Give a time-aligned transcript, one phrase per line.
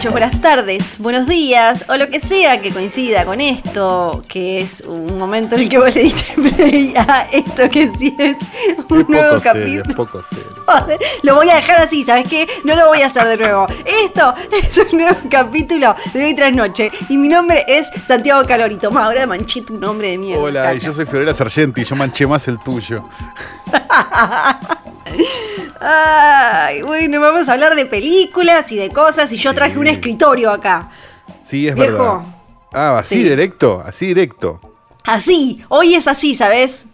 [0.00, 4.80] Noches, buenas tardes, buenos días, o lo que sea que coincida con esto, que es
[4.80, 8.36] un momento en el que vos le diste play a esto que sí es
[8.88, 9.82] un Es nuevo poco capítulo.
[9.86, 10.46] es poco serio.
[10.66, 12.48] Joder, Lo voy a dejar así, ¿sabes qué?
[12.64, 13.66] No lo voy a hacer de nuevo.
[13.84, 16.90] Esto es un nuevo capítulo de hoy tras noche.
[17.10, 18.76] Y mi nombre es Santiago Calori.
[18.76, 20.42] Toma, ahora manché tu nombre de mierda.
[20.42, 23.04] Hola, y yo soy Fiorella Sargenti, yo manché más el tuyo.
[25.80, 29.32] Ay, bueno, vamos a hablar de películas y de cosas.
[29.32, 30.90] Y yo traje un escritorio acá.
[31.42, 31.92] Sí, es Viejo.
[31.92, 32.18] verdad.
[32.72, 33.22] Ah, así Sí.
[33.28, 34.60] directo, así directo.
[35.04, 36.84] Así, hoy es así, ¿sabes?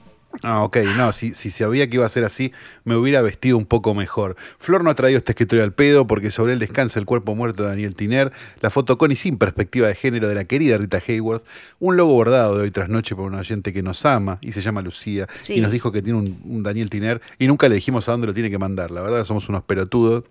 [0.43, 2.53] Ah, ok, no, si, si sabía que iba a ser así,
[2.84, 4.37] me hubiera vestido un poco mejor.
[4.59, 7.62] Flor no ha traído este escritorio al pedo porque sobre él descansa el cuerpo muerto
[7.62, 11.01] de Daniel Tiner, la foto con y sin perspectiva de género de la querida Rita
[11.06, 11.45] Hayworth,
[11.78, 14.62] un logo bordado de hoy tras noche por una oyente que nos ama y se
[14.62, 15.55] llama Lucía Sí.
[15.55, 18.27] y nos dijo que tiene un, un Daniel Tiner y nunca le dijimos a dónde
[18.27, 18.91] lo tiene que mandar.
[18.91, 20.25] La verdad, somos unos pelotudos.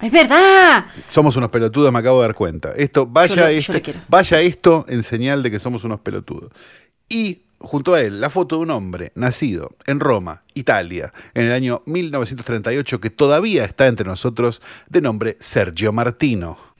[0.00, 0.86] Es verdad.
[1.08, 2.72] Somos unos pelotudos, me acabo de dar cuenta.
[2.76, 6.50] Esto, vaya, Yo lo- yo este- vaya esto en señal de que somos unos pelotudos.
[7.08, 11.52] Y junto a él, la foto de un hombre nacido en Roma, Italia, en el
[11.52, 16.71] año 1938, que todavía está entre nosotros, de nombre Sergio Martino.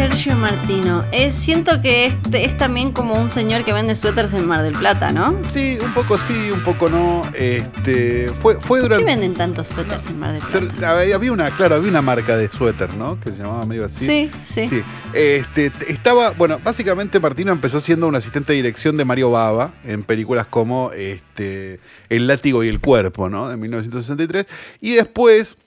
[0.00, 1.04] Sergio Martino.
[1.12, 4.72] Es, siento que este es también como un señor que vende suéteres en Mar del
[4.72, 5.38] Plata, ¿no?
[5.50, 7.20] Sí, un poco sí, un poco no.
[7.34, 9.04] Este, fue, fue ¿Por qué durante.
[9.04, 10.68] venden tantos suéteres en Mar del Plata?
[10.70, 10.84] Ser-
[11.14, 13.20] había una, claro, había una marca de suéter, ¿no?
[13.20, 14.06] Que se llamaba medio así.
[14.06, 14.68] Sí, sí.
[14.68, 14.82] Sí.
[15.12, 20.02] Este, estaba, bueno, básicamente Martino empezó siendo un asistente de dirección de Mario Bava en
[20.02, 23.50] películas como este, El látigo y el cuerpo, ¿no?
[23.50, 24.46] De 1963.
[24.80, 25.58] Y después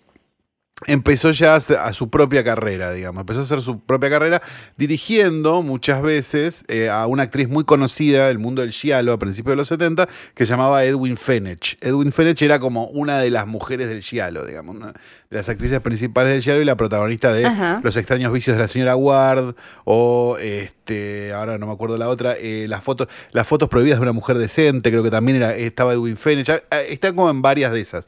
[0.88, 3.22] empezó ya a, su propia carrera, digamos.
[3.22, 4.42] Empezó a hacer su propia carrera
[4.78, 9.54] dirigiendo muchas veces eh, a una actriz muy conocida del mundo del giallo a principios
[9.54, 11.78] de los 70 que se llamaba Edwin Fenech.
[11.82, 15.80] Edwin Fenech era como una de las mujeres del giallo, digamos, una de las actrices
[15.82, 17.80] principales del giallo y la protagonista de Ajá.
[17.84, 22.36] Los extraños vicios de la señora Ward o este, ahora no me acuerdo la otra,
[22.40, 25.94] eh, las fotos las fotos prohibidas de una mujer decente, creo que también era, estaba
[25.94, 28.06] Edwin Fenech, ah, está como en varias de esas.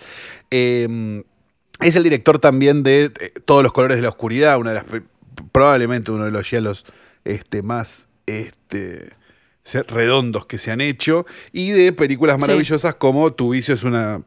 [0.51, 1.23] Eh,
[1.81, 4.83] es el director también de eh, Todos los colores de la oscuridad, una de las
[4.85, 5.03] pe-
[5.51, 6.85] probablemente uno de los giallos
[7.25, 9.11] este, más este,
[9.87, 12.41] redondos que se han hecho y de películas Sí.
[12.41, 14.21] maravillosas como Tu vicio es una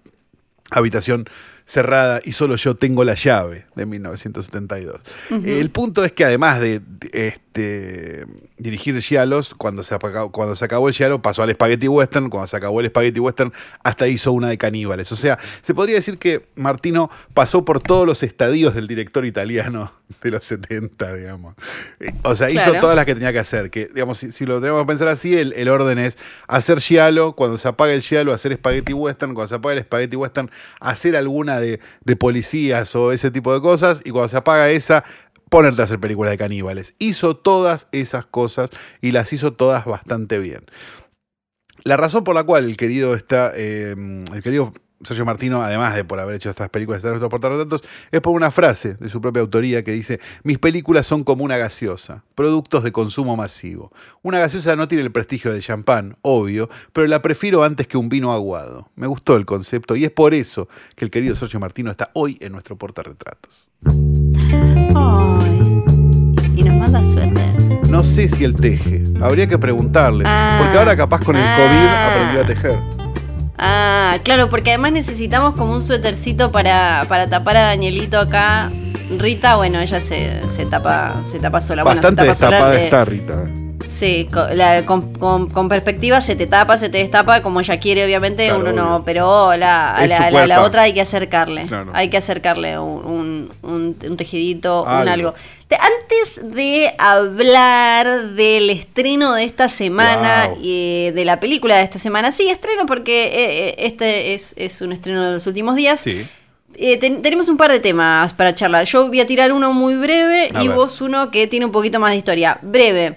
[0.71, 1.29] habitación
[1.65, 5.01] cerrada y solo yo tengo la llave de 1972.
[5.45, 8.27] El punto es que además de de, este,
[8.57, 12.47] dirigir giallos, cuando se, apagó- cuando se acabó el giallo pasó al spaghetti western, cuando
[12.47, 13.53] se acabó el spaghetti western
[13.83, 15.11] hasta hizo una de caníbales.
[15.13, 19.93] O sea, se podría decir que Martino pasó por todos los estadios del director italiano
[20.23, 21.55] de los 70, digamos.
[22.23, 23.71] O sea, hizo todas las que tenía que hacer.
[23.71, 27.33] Que, digamos, si, si lo tenemos que pensar así, el, el orden es hacer giallo,
[27.33, 31.17] cuando se apaga el giallo, hacer spaghetti western, cuando se apaga el spaghetti western, hacer
[31.17, 35.05] alguna de, de policías o ese tipo de cosas, y cuando se apaga esa,
[35.51, 36.95] ponerte a hacer películas de caníbales.
[36.99, 38.71] Hizo todas esas cosas
[39.01, 40.65] y las hizo todas bastante bien.
[41.85, 43.95] La razón por la cual el querido está, eh,
[44.33, 44.73] el querido
[45.05, 48.51] Sergio Martino, además de por haber hecho estas películas de nuestros portarretratos, es por una
[48.51, 52.91] frase de su propia autoría que dice: Mis películas son como una gaseosa, productos de
[52.91, 53.93] consumo masivo.
[54.23, 58.09] Una gaseosa no tiene el prestigio del champán, obvio, pero la prefiero antes que un
[58.09, 58.91] vino aguado.
[58.97, 62.37] Me gustó el concepto y es por eso que el querido Sergio Martino está hoy
[62.41, 63.69] en nuestro portarretratos.
[66.57, 67.89] Y nos manda suéter.
[67.89, 70.57] No sé si él teje, habría que preguntarle, Ah.
[70.61, 71.57] porque ahora capaz con el Ah.
[71.57, 72.79] COVID aprendió a tejer.
[73.59, 78.71] Ah, claro, porque además necesitamos como un suétercito para, para tapar a Danielito acá.
[79.19, 81.83] Rita, bueno, ella se, se tapa se tapa sola.
[81.83, 83.45] Bueno, se Bastante tapa sola de- está Rita.
[83.89, 87.81] Sí, co- la- con, con- con perspectiva se te tapa, se te destapa, como ella
[87.81, 91.67] quiere, obviamente, Claro, uno no, pero la, a la, otra hay que acercarle.
[91.67, 91.91] Claro.
[91.95, 95.11] Hay que acercarle un, un, un- un tejidito, un Algo.
[95.13, 95.35] algo.
[95.69, 100.59] Te- Antes de hablar del estreno de esta semana, Wow.
[100.63, 104.81] y de la película de esta semana, sí, estreno porque eh, eh, este es, es
[104.83, 106.01] un estreno de los últimos días.
[106.01, 106.27] Sí.
[106.77, 108.85] Eh, ten- tenemos un par de temas para charlar.
[108.85, 110.77] Yo voy a tirar uno muy breve A y ver.
[110.77, 112.59] vos uno que tiene un poquito más de historia.
[112.63, 113.17] Breve.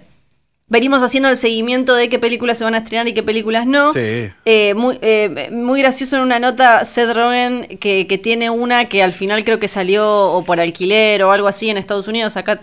[0.72, 3.92] Venimos haciendo el seguimiento de qué películas se van a estrenar y qué películas no.
[3.92, 4.32] Sí.
[4.46, 9.04] Eh, muy, eh, muy gracioso en una nota Seth Rogen que, que tiene una que
[9.04, 12.38] al final creo que salió o por alquiler o algo así en Estados Unidos.
[12.38, 12.62] Acá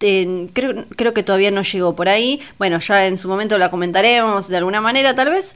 [0.00, 2.42] eh, creo, creo que todavía no llegó por ahí.
[2.58, 5.54] Bueno, ya en su momento la comentaremos de alguna manera tal vez.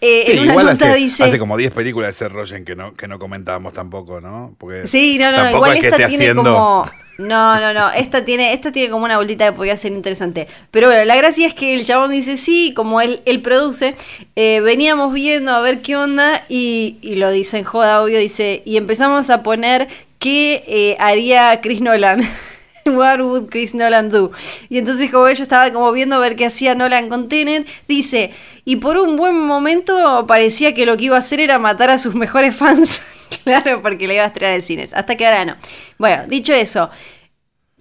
[0.00, 1.22] eh, Sí, en una igual nota hace, dice...
[1.24, 4.54] hace como 10 películas de Seth Rogen que no, que no comentábamos tampoco, ¿no?
[4.58, 6.90] Porque Sí, no, no, no, igual es que esta esté tiene haciendo- como.
[7.18, 7.90] No, no, no.
[7.92, 10.48] Esta tiene, esta tiene como una vueltita que podría ser interesante.
[10.70, 13.96] Pero bueno, la gracia es que el chabón dice sí, como él, él produce.
[14.36, 16.44] eh, veníamos viendo a ver qué onda.
[16.50, 18.62] Y, y lo dice en joda, obvio, dice.
[18.66, 22.22] Y empezamos a poner qué eh, haría Chris Nolan.
[22.86, 24.30] What would Chris Nolan do?
[24.68, 28.30] Y entonces como yo estaba como viendo a ver qué hacía Nolan con Tenet, dice,
[28.64, 31.98] y por un buen momento parecía que lo que iba a hacer era matar a
[31.98, 33.02] sus mejores fans.
[33.44, 34.92] claro, porque le iba a estrenar en cines.
[34.92, 35.56] Hasta que ahora no.
[35.98, 36.90] Bueno, dicho eso,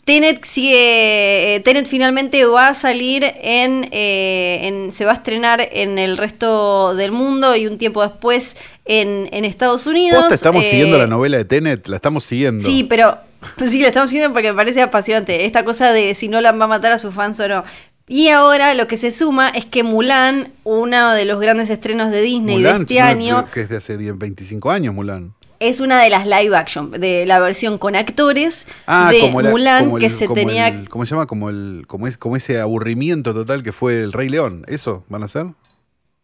[0.06, 1.56] Tenet sigue.
[1.56, 6.18] eh, Tenet finalmente va a salir en, eh, en- Se va a estrenar en el
[6.18, 8.56] resto del mundo y un tiempo después
[8.86, 10.19] en, en Estados Unidos.
[10.19, 12.63] Posta, estamos Eh, siguiendo la novela de Tenet, la estamos siguiendo.
[12.63, 13.18] Sí, pero
[13.57, 15.45] pues sí, la estamos siguiendo porque me parece apasionante.
[15.45, 17.63] Esta cosa de si Nolan va a matar a sus fans o no.
[18.07, 22.22] Y ahora lo que se suma es que Mulan, uno de los grandes estrenos de
[22.22, 25.34] Disney Mulan, de este no, año, que es de hace 10, 25 años, Mulan.
[25.60, 29.50] es una de las live action, de la versión con actores Ah, de como la-
[29.50, 30.68] Mulan como el- que se como tenía...
[30.68, 31.25] el- ¿Cómo se llama?
[31.25, 34.66] Como, el, como, es, como ese aburrimiento total que fue el Rey León.
[34.68, 35.48] ¿Eso van a hacer?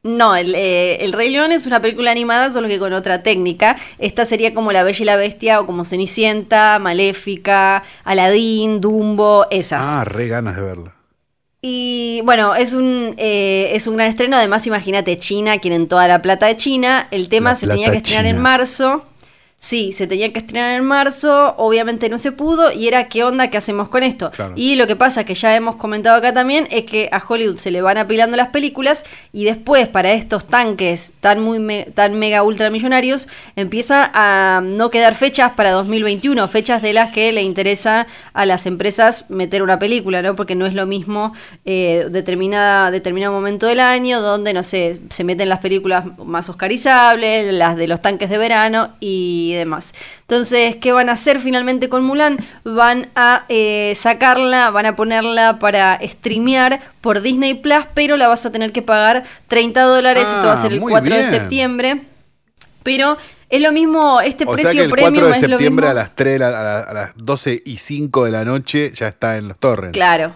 [0.04, 3.78] No, el, eh, el Rey León es una película animada, solo que con otra técnica.
[3.98, 9.84] Esta sería como La Bella y la Bestia o como Cenicienta, Maléfica, Aladín, Dumbo, esas.
[9.86, 10.96] Ah, re ganas de verla.
[11.64, 14.36] Y bueno, es un, eh, es un gran estreno.
[14.36, 17.08] Además, imagínate, China, quieren toda la plata de China.
[17.12, 19.06] El tema La se tenía que estrenar en marzo.
[19.64, 23.52] Sí, se tenía que estrenar en marzo, obviamente no se pudo y era qué onda,
[23.52, 24.32] qué hacemos con esto.
[24.32, 24.54] Claro.
[24.56, 27.70] Y lo que pasa, que ya hemos comentado acá también, es que a Hollywood se
[27.70, 32.42] le van apilando las películas y después para estos tanques tan, muy me- tan mega
[32.42, 38.48] ultramillonarios empieza a no quedar fechas para 2021, fechas de las que le interesa a
[38.48, 40.36] las empresas meter una película, ¿no?
[40.36, 41.34] Porque no es lo mismo
[41.66, 47.54] eh, determinada, determinado momento del año donde, no sé, se meten las películas más oscarizables,
[47.54, 49.94] las de los tanques de verano y demás.
[50.22, 52.38] Entonces, ¿qué van a hacer finalmente con Mulan?
[52.64, 58.46] Van a eh, sacarla, van a ponerla para streamear por Disney Plus, pero la vas
[58.46, 60.24] a tener que pagar 30 dólares.
[60.24, 62.02] Esto va a Ah, ser el muy 4 de septiembre.
[62.84, 63.18] Pero
[63.50, 65.86] es lo mismo, este O sea precio que el premium 4 de es lo septiembre
[65.88, 66.00] mismo.
[66.00, 68.92] a las 3, de la- a, la- a las 12 y 5 de la noche
[68.96, 69.94] ya está en los torrents.
[69.94, 70.34] Claro,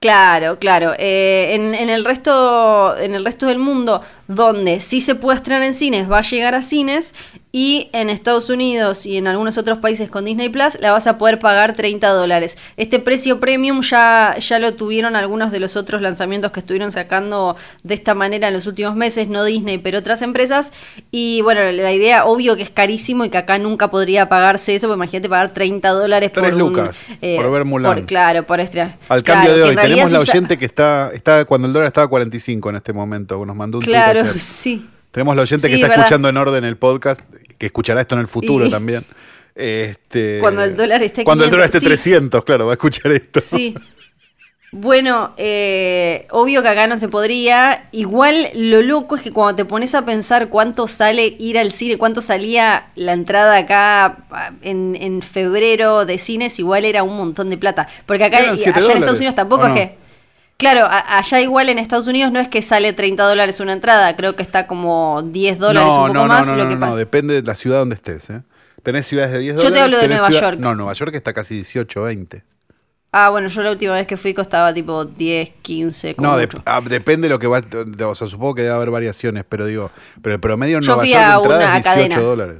[0.00, 0.92] claro, claro.
[0.98, 5.62] Eh, en, en el resto, en el resto del mundo, donde sí se puede estrenar
[5.64, 7.14] en cines, va a llegar a cines.
[7.50, 11.16] Y en Estados Unidos y en algunos otros países con Disney Plus la vas a
[11.16, 12.58] poder pagar 30 dólares.
[12.76, 17.56] Este precio premium ya, ya lo tuvieron algunos de los otros lanzamientos que estuvieron sacando
[17.82, 20.72] de esta manera en los últimos meses, no Disney, pero otras empresas.
[21.10, 24.86] Y bueno, la idea, obvio que es carísimo y que acá nunca podría pagarse eso,
[24.86, 27.94] porque imagínate pagar 30 dólares por Tres un, lucas por ver Mulan.
[27.94, 28.98] por- claro, por estrenar.
[29.08, 32.04] Al Claro, cambio de hoy, tenemos la oyente que está, está cuando el dólar estaba
[32.04, 33.96] a 45 en este momento, nos mandó un tuit
[34.38, 34.88] Sí.
[35.10, 36.04] Tenemos la oyente que está verdad.
[36.04, 37.20] escuchando en orden el podcast,
[37.56, 39.04] que escuchará esto en el futuro Y- también.
[39.54, 42.10] Este, Cuando el dólar esté Cuando el dólar esté 500, sí.
[42.10, 43.40] 300, claro, va a escuchar esto.
[43.40, 43.74] Sí.
[44.70, 47.88] Bueno, eh, obvio que acá no se podría.
[47.90, 51.96] Igual lo loco es que cuando te pones a pensar cuánto sale ir al cine,
[51.96, 57.48] cuánto salía la entrada acá ah, en, en febrero de cines, igual era un montón
[57.48, 57.88] de plata.
[58.04, 58.58] Porque acá, allá en
[58.98, 59.97] Estados Unidos tampoco ¿o es que.
[60.58, 64.16] Claro, a- allá igual en Estados Unidos no es que sale 30 dólares una entrada,
[64.16, 66.46] creo que está como 10 dólares, no, un poco no, más.
[66.46, 68.28] no, no, lo que no, depende de la ciudad donde estés.
[68.30, 68.42] ¿eh?
[68.82, 69.84] Tenés ciudades de 10 Yo te dólares.
[69.84, 70.58] hablo de Nueva ciudad- York.
[70.58, 72.42] No, Nueva York está casi 18, 20.
[73.12, 76.14] Ah, bueno, yo la última vez que fui costaba tipo 10, 15.
[76.16, 77.60] como No, de- ah, depende de lo que va.
[78.06, 79.90] O sea, supongo que debe haber variaciones, pero digo,
[80.22, 82.18] pero el promedio en Yo Nueva fui York a una es 18 cadena.
[82.20, 82.56] dólares.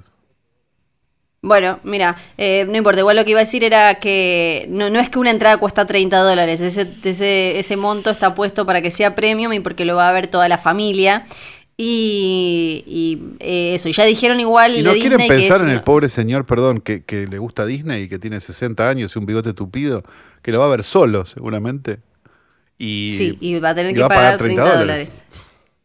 [1.40, 4.99] Bueno, mira, eh, no importa, igual lo que iba a decir era que no, no
[4.99, 8.90] es que una entrada cuesta 30 dólares, ese, ese, ese monto está puesto para que
[8.90, 11.26] sea premium y porque lo va a ver toda la familia.
[11.80, 15.68] Y, y, eh, eso, y ya dijeron igual Y de no quieren Disney pensar en
[15.68, 19.14] el una- pobre señor, perdón, que, que le gusta Disney y que tiene 60 años
[19.14, 20.02] y un bigote tupido,
[20.42, 22.00] que lo va a ver solo, seguramente.
[22.78, 25.23] Y, Sí, y va a tener que va a pagar pagar 30 30 dólares.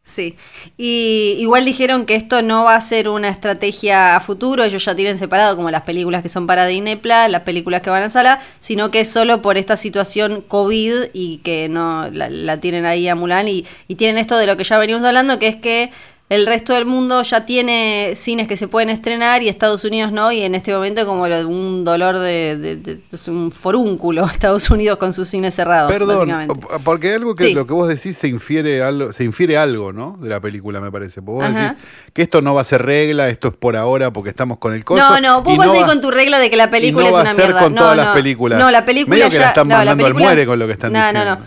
[0.05, 0.35] Sí.
[0.77, 4.93] Y igual dijeron que esto no va a ser una estrategia a futuro, ellos ya
[4.95, 8.09] tienen separado como las películas que son para Disney Plus, las películas que van a
[8.09, 12.85] sala, sino que es solo por esta situación COVID y que no la, la tienen
[12.85, 15.55] ahí a Mulan y, y tienen esto de lo que ya venimos hablando, que es
[15.55, 15.91] que
[16.35, 20.31] el resto del mundo ya tiene cines que se pueden estrenar y Estados Unidos no,
[20.31, 24.69] y en este momento como lo un dolor de, de- de- es un forúnculo Estados
[24.69, 25.91] Unidos con sus cines cerrados.
[25.91, 26.47] Perdón,
[26.83, 27.53] porque algo que Sí.
[27.53, 30.17] lo que vos decís se infiere algo, se infiere algo, ¿no?
[30.21, 31.21] De la película, me parece.
[31.21, 31.61] Porque vos Ajá.
[31.69, 31.77] decís
[32.13, 34.83] que esto no va a ser regla, esto es por ahora porque estamos con el
[34.83, 35.01] coso.
[35.01, 37.11] No, no, vos vas a ir con tu regla de que la película y no
[37.11, 37.61] es va una a ser mierda.
[37.63, 38.03] con no, todas no.
[38.03, 38.59] las películas.
[38.59, 40.73] No, la película Medio que ya la están mandando al película- muere con lo que
[40.73, 41.19] están diciendo.
[41.25, 41.45] No, no, No,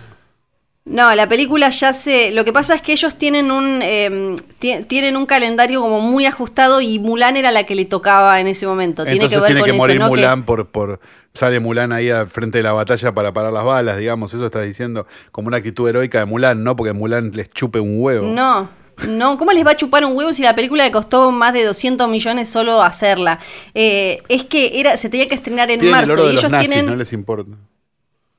[0.87, 2.31] la película ya se.
[2.31, 6.26] Lo que pasa es que ellos tienen un eh, ti- tienen un calendario como muy
[6.26, 9.02] ajustado y Mulan era la que le tocaba en ese momento.
[9.02, 10.05] Tiene Entonces que ver tiene con que eso, morir ¿no?
[10.07, 11.00] Que- Mulan por, por.
[11.35, 14.33] Sale Mulan ahí al frente de la batalla para parar las balas, digamos.
[14.33, 16.76] Eso estás diciendo como una actitud heroica de Mulan, ¿no?
[16.76, 18.26] Porque Mulan les chupe un huevo.
[18.26, 18.71] No,
[19.09, 21.64] no, ¿cómo les va a chupar un huevo si la película le costó más de
[21.64, 23.38] 200 millones solo hacerla?
[23.75, 26.35] Eh, es que era, se tenía que estrenar en Tienen el marzo oro de y
[26.37, 27.50] los ellos nazis, tienen, no les importa.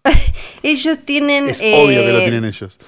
[0.64, 2.80] ellos tienen, Es eh, obvio que lo tienen ellos.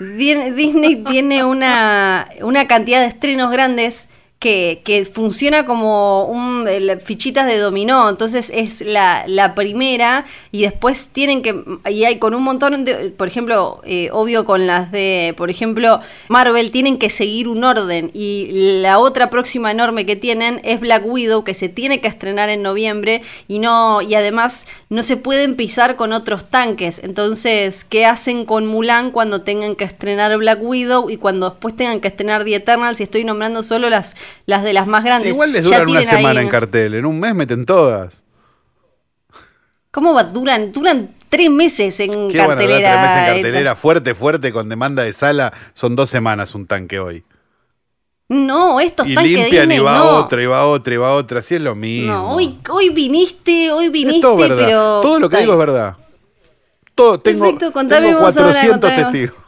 [0.00, 6.68] Di- Disney tiene una, una cantidad de estrenos grandes que, que funciona como un,
[7.02, 8.10] fichitas de dominó.
[8.10, 11.64] Entonces es la, la primera y después tienen que.
[11.90, 13.10] Y hay con un montón de.
[13.10, 15.32] Por ejemplo, eh, obvio con las de.
[15.38, 18.10] Por ejemplo, Marvel tienen que seguir un orden.
[18.12, 18.48] Y
[18.82, 22.62] la otra próxima enorme que tienen es Black Widow, que se tiene que estrenar en
[22.62, 23.22] noviembre.
[23.48, 24.02] Y no.
[24.02, 27.00] Y además no se pueden pisar con otros tanques.
[27.02, 32.00] Entonces, ¿qué hacen con Mulan cuando tengan que estrenar Black Widow y cuando después tengan
[32.00, 33.00] que estrenar The Eternals?
[33.00, 34.14] Y estoy nombrando solo las,
[34.46, 35.28] las de las más Sí, grandes.
[35.32, 36.94] igual les duran una ahí- semana en cartel.
[36.94, 38.22] En un mes meten todas.
[39.90, 40.24] ¿Cómo va?
[40.24, 42.90] Duran, duran tres meses en ¿Qué van a dar cartelera.
[42.90, 43.76] tres meses en cartelera?
[43.76, 45.52] Fuerte, fuerte, con demanda de sala.
[45.74, 47.24] Son dos semanas un tanque hoy.
[48.28, 50.04] No, estos Y tanques limpian Disney, y va no.
[50.18, 51.38] otra, y va otra, y va otra.
[51.40, 52.12] Así es lo mismo.
[52.12, 55.00] No, hoy, hoy viniste, hoy viniste, todo pero.
[55.02, 55.96] Todo lo que digo es verdad.
[56.94, 59.12] Todo, tengo, Perfecto, contame tengo vos ahora, 400 contame vos.
[59.12, 59.43] testigos.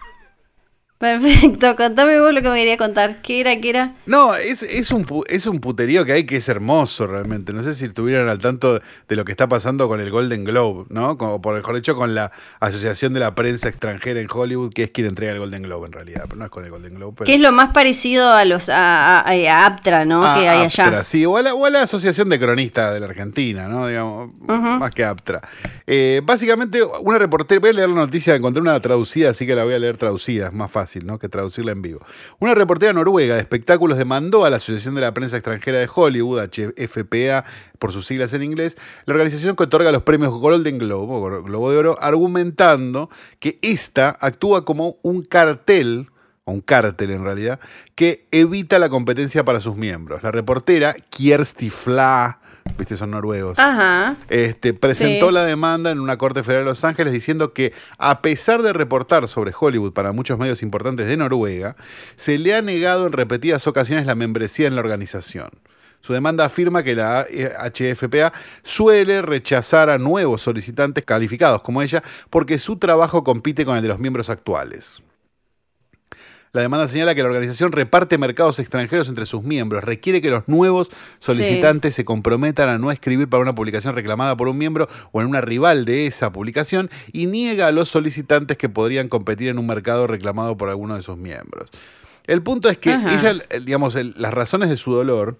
[0.98, 3.20] Perfecto, contame vos lo que me quería contar.
[3.20, 3.60] ¿Qué era?
[3.60, 3.94] ¿Qué era?
[4.06, 7.52] No, es, es, un, es un puterío que hay que es hermoso realmente.
[7.52, 10.86] No sé si estuvieron al tanto de lo que está pasando con el Golden Globe,
[10.88, 11.18] ¿no?
[11.18, 14.90] Como por mejor dicho, con la Asociación de la Prensa Extranjera en Hollywood, que es
[14.90, 17.12] quien entrega el Golden Globe en realidad, pero no es con el Golden Globe.
[17.18, 17.26] Pero...
[17.26, 20.24] Que es lo más parecido a los a, a- a Aptra, ¿no?
[20.24, 21.04] Ah, que hay Aptra, allá.
[21.04, 23.86] Sí, o a, la, o a la Asociación de Cronistas de la Argentina, ¿no?
[23.86, 25.42] Digamos, más que Aptra.
[25.86, 29.64] Eh, básicamente, una reportera, voy a leer la noticia, encontré una traducida, así que la
[29.64, 30.85] voy a leer traducida, es más fácil,
[31.20, 32.00] Que traducirla en vivo.
[32.38, 36.40] Una reportera noruega de espectáculos demandó a la Asociación de la Prensa Extranjera de Hollywood,
[36.40, 37.44] HFPA,
[37.78, 41.70] por sus siglas en inglés, la organización que otorga los premios Golden Globe, o Globo
[41.70, 46.08] de Oro, argumentando que esta actúa como un cartel
[46.44, 47.58] o un cártel en realidad,
[47.94, 50.22] que evita la competencia para sus miembros.
[50.22, 52.40] La reportera Kjersti Fla,
[52.78, 54.16] viste, son noruegos, Ajá.
[54.28, 55.34] este, presentó Sí.
[55.34, 59.28] la demanda en una corte federal de Los Ángeles diciendo que a pesar de reportar
[59.28, 61.76] sobre Hollywood para muchos medios importantes de Noruega,
[62.16, 65.50] se le ha negado en repetidas ocasiones la membresía en la organización.
[66.00, 72.58] Su demanda afirma que la HFPA suele rechazar a nuevos solicitantes calificados como ella porque
[72.60, 75.02] su trabajo compite con el de los miembros actuales.
[76.56, 80.48] La demanda señala que la organización reparte mercados extranjeros entre sus miembros, requiere que los
[80.48, 80.88] nuevos
[81.20, 85.26] solicitantes se comprometan a no escribir para una publicación reclamada por un miembro o en
[85.26, 89.66] una rival de esa publicación y niega a los solicitantes que podrían competir en un
[89.66, 91.68] mercado reclamado por alguno de sus miembros.
[92.26, 93.12] El punto es que Ajá.
[93.32, 95.36] ella, eh, digamos, el- las razones de su dolor,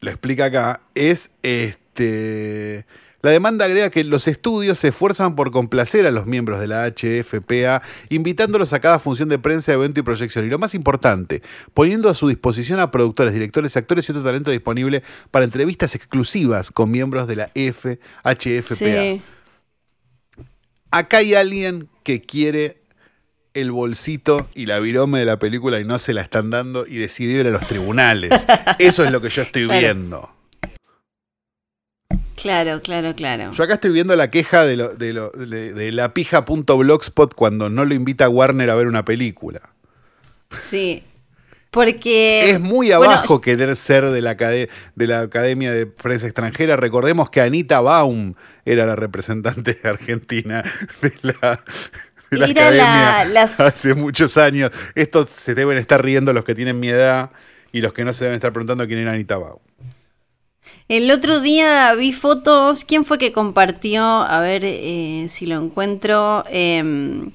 [0.00, 2.84] lo explica acá, es este.
[3.22, 6.86] La demanda agrega que los estudios se esfuerzan por complacer a los miembros de la
[6.86, 10.44] HFPA, invitándolos a cada función de prensa, evento y proyección.
[10.44, 11.40] Y lo más importante,
[11.72, 16.72] poniendo a su disposición a productores, directores, actores y otro talento disponible para entrevistas exclusivas
[16.72, 18.74] con miembros de la F, HFPA.
[18.74, 19.22] Sí.
[20.90, 22.82] Acá hay alguien que quiere
[23.54, 26.96] el bolsito y la virome de la película y no se la están dando y
[26.96, 28.32] decidió ir a los tribunales.
[28.80, 30.41] Eso es lo que yo estoy viendo.
[32.36, 33.52] Claro, claro, claro.
[33.52, 37.68] Yo acá estoy viendo la queja de, lo- de, lo- de, de la pija.blogspot cuando
[37.70, 39.60] no lo invita a Warner a ver una película.
[40.58, 41.02] Sí.
[41.70, 42.50] Porque.
[42.50, 44.68] es muy Eh, bueno, abajo querer ser de la, de
[45.06, 46.76] la Academia de Prensa Extranjera.
[46.76, 48.34] Recordemos que Anita Baum
[48.64, 50.62] era la representante argentina
[51.00, 51.62] de la,
[52.30, 54.70] de la- Academia las- hace muchos años.
[54.94, 57.30] Estos se deben estar riendo los que tienen mi edad
[57.72, 59.60] y los que no se deben estar preguntando quién era Anita Baum.
[60.88, 62.84] El otro día vi fotos.
[62.84, 64.04] ¿Quién fue que compartió?
[64.04, 66.44] A ver eh, si lo encuentro.
[66.48, 67.30] em,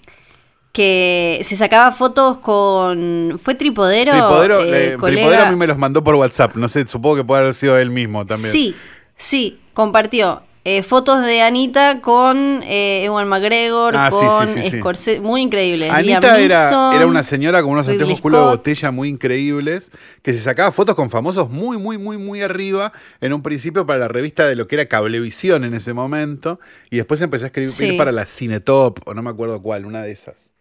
[0.77, 3.39] que se sacaba fotos con.
[3.41, 4.11] ¿Fue Tripodero?
[4.11, 6.55] Tripodero, Eh, Tripodero a mí me los mandó por WhatsApp.
[6.55, 8.51] No sé, supongo que puede haber sido él mismo también.
[8.51, 8.75] Sí,
[9.15, 10.43] sí, compartió.
[10.69, 14.79] Eh, fotos de Anita con eh, Ewan McGregor, Ah, con sí, sí, sí.
[14.79, 15.89] Scorsese, muy increíble.
[15.89, 20.39] Anita era, era una señora con unos anteojos culo de botella muy increíbles, que se
[20.39, 24.45] sacaba fotos con famosos muy, muy, muy, muy arriba, en un principio para la revista
[24.45, 26.59] de lo que era Cablevisión en ese momento,
[26.91, 30.11] y después empezó a escribir para la Cinetop, o no me acuerdo cuál, una de
[30.11, 30.51] esas.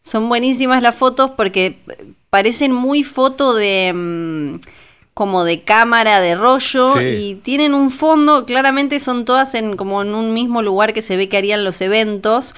[0.00, 1.78] Son buenísimas las fotos porque
[2.30, 4.56] parecen muy foto de mm,
[5.14, 7.04] como de cámara de rollo Sí.
[7.04, 11.16] y tienen un fondo, claramente son todas en como en un mismo lugar que se
[11.16, 12.54] ve que harían los eventos.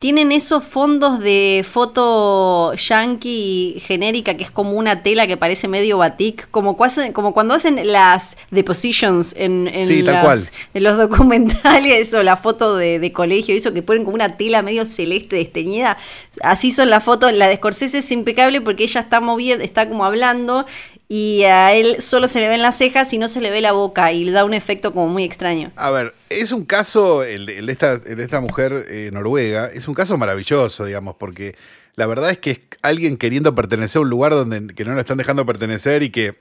[0.00, 5.98] tienen esos fondos de foto yankee genérica que es como una tela que parece medio
[5.98, 12.14] batik, como, cuase- como cuando hacen las depositions en, en, Sí, las- en los documentales
[12.14, 15.96] o la foto de, de colegio, eso que ponen como una tela medio celeste desteñida.
[16.42, 17.32] Así son las fotos.
[17.32, 20.64] La de Scorsese es impecable porque ella está moviendo, está como hablando
[21.08, 23.72] y a él solo se le ven las cejas y no se le ve la
[23.72, 25.72] boca y le da un efecto como muy extraño.
[25.76, 29.10] A ver, es un caso, el de, el de esta, el de esta mujer eh,
[29.12, 31.56] noruega, es un caso maravilloso, digamos, porque
[31.94, 35.00] la verdad es que es alguien queriendo pertenecer a un lugar donde que no lo
[35.00, 36.36] están dejando pertenecer y que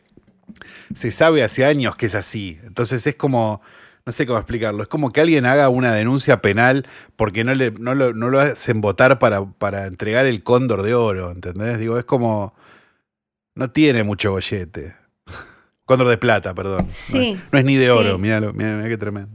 [0.93, 2.59] se sabe hace años que es así.
[2.65, 3.62] Entonces es como,
[4.05, 7.71] no sé cómo explicarlo, es como que alguien haga una denuncia penal porque no, le,
[7.71, 11.79] no, lo, no lo hacen votar para, para entregar el cóndor de oro, ¿entendés?
[11.79, 12.53] Digo, es como,
[13.57, 14.95] no tiene mucho gollete.
[15.85, 16.87] Cóndor de plata, perdón.
[16.89, 17.91] Sí, No, es- no es ni de sí.
[17.91, 19.31] oro, míralo, mira, mira qué tremendo.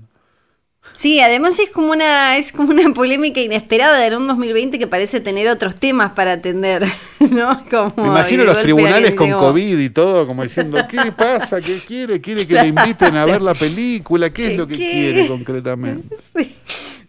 [0.94, 5.20] Sí, además es como una es como una polémica inesperada en un 2020 que parece
[5.20, 6.84] tener otros temas para atender,
[7.30, 7.64] ¿no?
[7.70, 11.60] Como Me imagino los tribunales con COVID y todo, como diciendo, ¿qué pasa?
[11.60, 12.20] ¿Qué quiere?
[12.20, 14.30] ¿Quiere que le inviten a ver la película?
[14.30, 14.90] ¿Qué es lo que ¿Qué?
[14.90, 16.16] quiere concretamente?
[16.36, 16.56] Sí.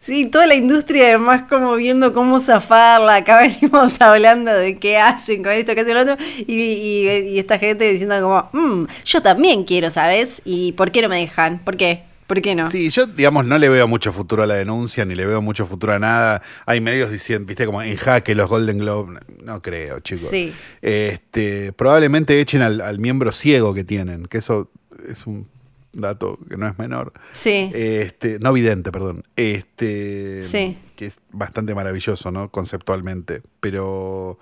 [0.03, 3.15] Sí, toda la industria además como viendo cómo zafarla.
[3.15, 6.17] Acá venimos hablando de qué hacen con esto, qué hacen lo otro.
[6.45, 10.41] Y, y- y esta gente diciendo como, "Mm, yo también quiero, ¿sabes?
[10.43, 11.59] ¿Y por qué no me dejan?
[11.59, 12.03] ¿Por qué?
[12.27, 12.69] ¿Por qué no?
[12.69, 15.65] Sí, yo, digamos, no le veo mucho futuro a la denuncia, ni le veo mucho
[15.65, 16.41] futuro a nada.
[16.65, 19.19] Hay medios diciendo, viste, como en jaque los Golden Globe.
[19.41, 20.27] No creo, chicos.
[20.29, 20.53] Sí.
[20.81, 24.69] Este, probablemente echen al, al miembro ciego que tienen, que eso
[25.09, 25.47] es un
[25.93, 27.13] dato que no es menor.
[27.31, 27.69] Sí.
[27.73, 29.23] Este, no vidente, perdón.
[29.35, 30.77] Este, Sí.
[30.95, 32.49] que es bastante maravilloso, ¿no?
[32.49, 33.41] Conceptualmente.
[33.59, 34.37] Pero,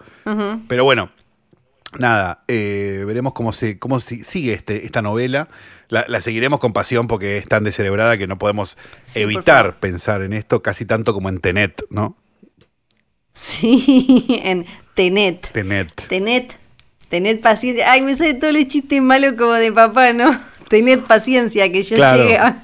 [0.67, 1.11] pero bueno,
[1.99, 5.49] nada, eh, veremos cómo se, cómo si- sigue este, esta novela.
[5.89, 10.21] La, la seguiremos con pasión porque es tan descerebrada que no podemos Sí, evitar pensar
[10.21, 12.15] en esto casi tanto como en Tenet, ¿no?
[13.33, 15.51] Sí, en Tenet.
[15.51, 16.07] Tenet.
[16.07, 16.51] Tened,
[17.09, 17.91] tened paciencia.
[17.91, 20.39] Ay, me sale todos los chistes malos como de papá, ¿no?
[20.71, 22.23] Tened paciencia, que yo Claro.
[22.23, 22.37] llegue.
[22.39, 22.55] a-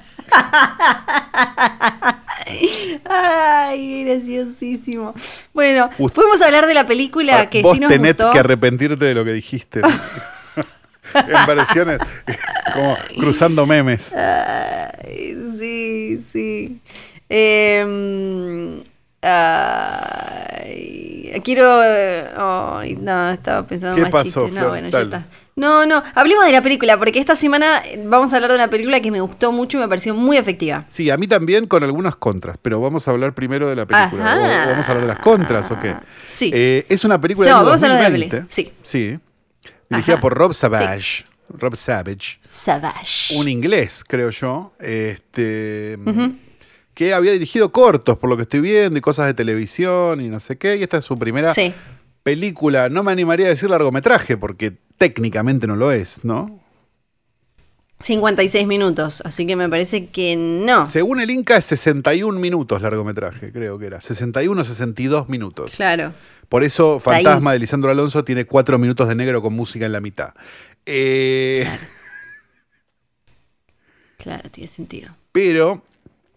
[3.04, 5.14] Ay, graciosísimo.
[5.52, 8.32] Bueno, Ust- podemos hablar de la película que Vos sí nos tenés gustó.
[8.32, 9.80] que arrepentirte de lo que dijiste.
[11.14, 11.98] en versiones
[12.74, 14.14] como cruzando memes.
[14.14, 16.80] Ay, sí, sí.
[17.28, 18.80] Em,
[20.48, 21.82] ay, quiero.
[21.84, 24.62] eh, Ay, no, estaba pensando ¿Qué más pasó, chistes.
[24.62, 25.24] No, bueno, ya está.
[25.58, 29.00] No, no, hablemos de la película, porque esta semana vamos a hablar de una película
[29.00, 30.86] que me gustó mucho y me pareció muy efectiva.
[30.88, 34.24] Sí, a mí también con algunas contras, pero vamos a hablar primero de la película.
[34.24, 34.36] Ajá.
[34.38, 35.94] O, o vamos a hablar de las contras o qué.
[36.26, 36.50] Sí.
[36.54, 38.36] Eh, es una película No, del vamos a hablar de la 2020.
[38.36, 38.72] peli, sí.
[38.82, 39.18] Sí.
[39.90, 40.20] Dirigida Ajá.
[40.20, 41.24] por Rob Savage.
[41.48, 42.38] Rob Savage.
[42.50, 43.34] Savage.
[43.36, 44.72] Un inglés, creo yo.
[44.78, 45.98] Este.
[46.94, 50.40] Que había dirigido cortos, por lo que estoy viendo, y cosas de televisión y no
[50.40, 50.76] sé qué.
[50.76, 51.72] Y esta es su primera Sí.
[52.22, 52.88] película.
[52.88, 56.60] No me animaría a decir largometraje, porque técnicamente no lo es, ¿no?
[58.00, 60.86] 56 minutos, así que me parece que no.
[60.86, 64.00] Según el Inca es 61 minutos largometraje, creo que era.
[64.00, 65.72] 61 o 62 minutos.
[65.72, 66.12] Claro.
[66.48, 67.00] Por eso.
[67.00, 70.32] Fantasma de Lisandro Alonso tiene cuatro minutos de negro con música en la mitad.
[70.86, 71.66] Eh,
[74.18, 75.16] Claro, tiene sentido.
[75.32, 75.82] Pero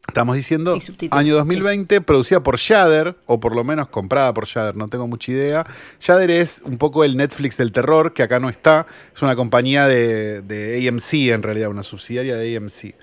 [0.07, 0.77] estamos diciendo
[1.11, 1.37] año sí.
[1.37, 5.65] 2020, producida por Shudder, o por lo menos comprada por Shudder, no tengo mucha idea.
[5.99, 8.85] Shudder es un poco el Netflix del terror, que acá no está.
[9.15, 12.95] Es una compañía de, de AMC, en realidad, una subsidiaria de AMC.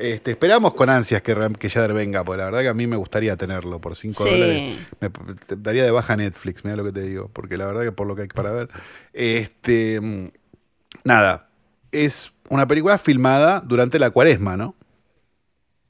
[0.00, 2.96] Este, esperamos con ansias que, que Shudder venga, porque la verdad que a mí me
[2.96, 4.30] gustaría tenerlo por 5 Sí.
[4.30, 4.78] dólares.
[5.00, 5.10] Me
[5.56, 8.14] daría de baja Netflix, mira lo que te digo, porque la verdad que por lo
[8.14, 8.68] que hay para ver.
[9.12, 10.28] Este, mm,
[11.02, 11.48] nada,
[11.90, 14.76] es una película filmada durante la cuaresma, ¿no?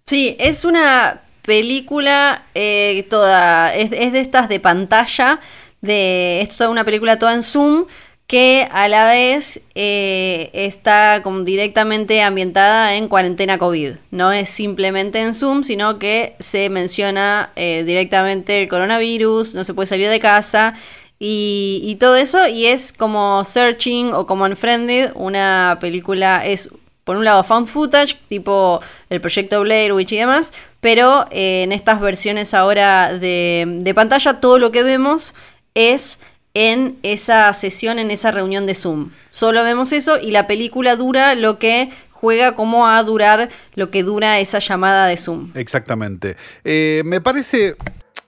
[0.08, 5.38] Sí, es una película eh, toda, es, es de estas de pantalla,
[5.82, 7.84] de, es toda una película toda en Zoom,
[8.26, 13.96] que a la vez eh, está como directamente ambientada en cuarentena COVID.
[14.10, 19.74] No es simplemente en Zoom, sino que se menciona eh, directamente el coronavirus, no se
[19.74, 20.72] puede salir de casa.
[21.18, 26.70] Y, y todo eso, y es como Searching o como Unfriended, una película, es
[27.08, 31.72] por un lado found footage, tipo el proyecto Blair Witch y demás, pero eh, en
[31.72, 35.32] estas versiones ahora de, de pantalla todo lo que vemos
[35.72, 36.18] es
[36.52, 39.08] en esa sesión, en esa reunión de Zoom.
[39.30, 44.02] Solo vemos eso y la película dura lo que juega como a durar lo que
[44.02, 45.52] dura esa llamada de Zoom.
[45.54, 46.36] Exactamente.
[46.62, 47.74] Eh, me parece.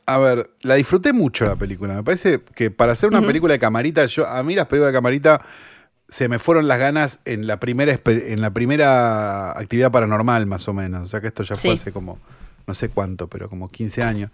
[0.06, 1.96] A ver, la disfruté mucho la película.
[1.96, 4.96] Me parece que para hacer una película de camarita, yo, a mí las películas de
[4.96, 5.42] camarita
[6.10, 10.74] se me fueron las ganas en la primera en la primera actividad paranormal, más o
[10.74, 11.02] menos.
[11.04, 11.68] O sea que esto ya Sí.
[11.68, 12.18] fue hace como
[12.66, 14.30] no sé cuánto, pero como 15 años.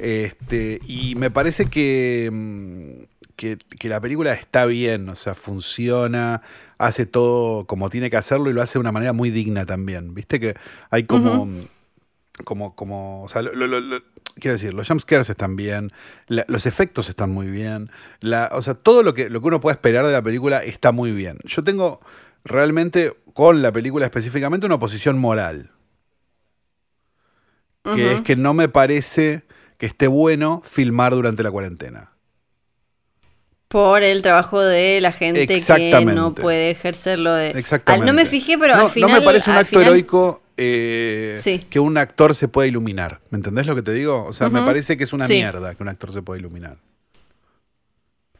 [0.00, 3.02] este, y me parece que, mm,
[3.36, 6.42] que, que la película está bien, o sea, funciona,
[6.78, 10.14] hace todo como tiene que hacerlo y lo hace de una manera muy digna también.
[10.14, 10.54] Viste que
[10.90, 11.48] hay como
[12.44, 14.00] como, como, o sea, lo, lo, lo,
[14.40, 15.92] quiero decir, los jumpscares están bien,
[16.26, 19.60] la, los efectos están muy bien, la, o sea, todo lo que, lo que uno
[19.60, 21.38] puede esperar de la película está muy bien.
[21.44, 22.00] Yo tengo
[22.44, 25.70] realmente con la película específicamente una posición moral,
[27.84, 28.16] que uh -huh.
[28.16, 29.44] es que no me parece
[29.78, 32.10] que esté bueno filmar durante la cuarentena.
[33.68, 37.50] Por el trabajo de la gente que no puede ejercerlo de.
[37.50, 38.04] Exactamente.
[38.04, 39.10] no me fijé, pero no, al final.
[39.10, 39.84] No me parece un acto final...
[39.84, 41.64] heroico eh, sí.
[41.70, 43.20] que un actor se pueda iluminar.
[43.30, 44.26] ¿Me entendés lo que te digo?
[44.26, 44.60] O sea, uh -huh.
[44.60, 45.34] me parece que es una sí.
[45.34, 46.76] mierda que un actor se pueda iluminar.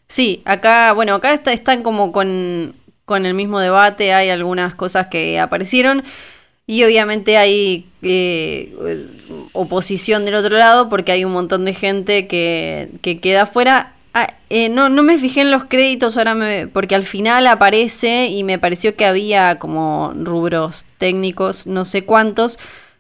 [0.07, 2.75] Sí, acá, bueno, acá está, están como con,
[3.07, 6.03] con el mismo debate, hay algunas cosas que aparecieron
[6.67, 8.75] y obviamente hay eh,
[9.53, 13.95] oposición del otro lado porque hay un montón de gente que, que queda fuera.
[14.13, 18.27] Ah, eh, no, no me fijé en los créditos ahora me, porque al final aparece
[18.27, 22.59] y me pareció que había como rubros técnicos, no sé cuántos.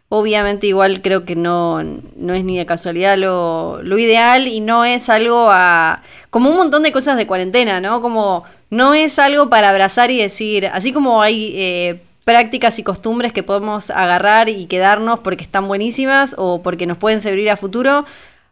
[0.08, 4.84] Obviamente igual creo que no, no es ni de casualidad lo, lo, ideal y no
[4.84, 6.02] es algo a...
[6.30, 8.00] como un montón de cosas de cuarentena, ¿no?
[8.00, 13.32] Como no es algo para abrazar y decir, así como hay eh, prácticas y costumbres
[13.32, 18.04] que podemos agarrar y quedarnos porque están buenísimas o porque nos pueden servir a futuro,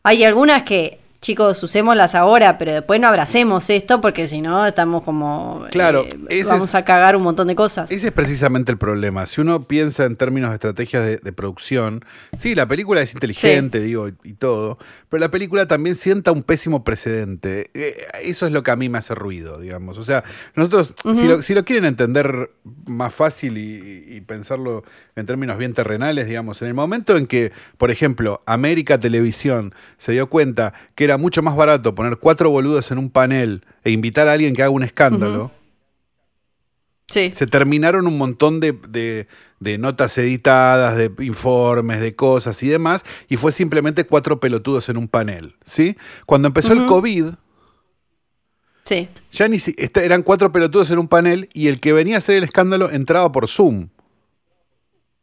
[0.02, 5.02] hay algunas que chicos, usémoslas ahora, pero después no abracemos esto porque si no estamos
[5.02, 5.66] como...
[5.70, 7.90] Claro, eh, vamos es, a cagar un montón de cosas.
[7.90, 9.26] Ese es precisamente el problema.
[9.26, 12.04] Si uno piensa en términos de estrategias de, de producción,
[12.36, 13.86] sí, la película es inteligente, sí.
[13.86, 14.78] digo, y, y, todo,
[15.08, 17.70] pero la película también sienta un pésimo precedente.
[17.74, 19.98] Eh, eso es lo que a mí me hace ruido, digamos.
[19.98, 20.22] O sea,
[20.54, 21.18] nosotros, uh -huh.
[21.18, 22.52] si, lo, si, lo, quieren entender
[22.86, 24.84] más fácil y, y pensarlo
[25.16, 30.12] en términos bien terrenales, digamos, en el momento en que, por ejemplo, América Televisión se
[30.12, 34.28] dio cuenta que era mucho más barato poner cuatro boludos en un panel e invitar
[34.28, 35.50] a alguien que haga un escándalo, uh -huh.
[37.08, 37.30] sí.
[37.34, 39.26] se terminaron un montón de, de,
[39.60, 44.96] de, notas editadas, de informes, de cosas y demás, y fue simplemente cuatro pelotudos en
[44.98, 45.56] un panel.
[45.64, 45.96] ¿sí?
[46.26, 46.82] Cuando empezó uh -huh.
[46.82, 47.26] el COVID,
[48.84, 49.08] sí.
[49.32, 52.36] ya ni este, eran cuatro pelotudos en un panel y el que venía a hacer
[52.36, 53.88] el escándalo entraba por Zoom.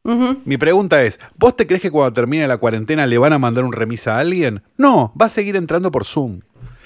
[0.05, 0.37] Uh -huh.
[0.45, 3.63] Mi pregunta es, ¿vos te crees que cuando termine la cuarentena le van a mandar
[3.63, 4.61] un remisa a alguien?
[4.77, 6.41] No, va a seguir entrando por Zoom.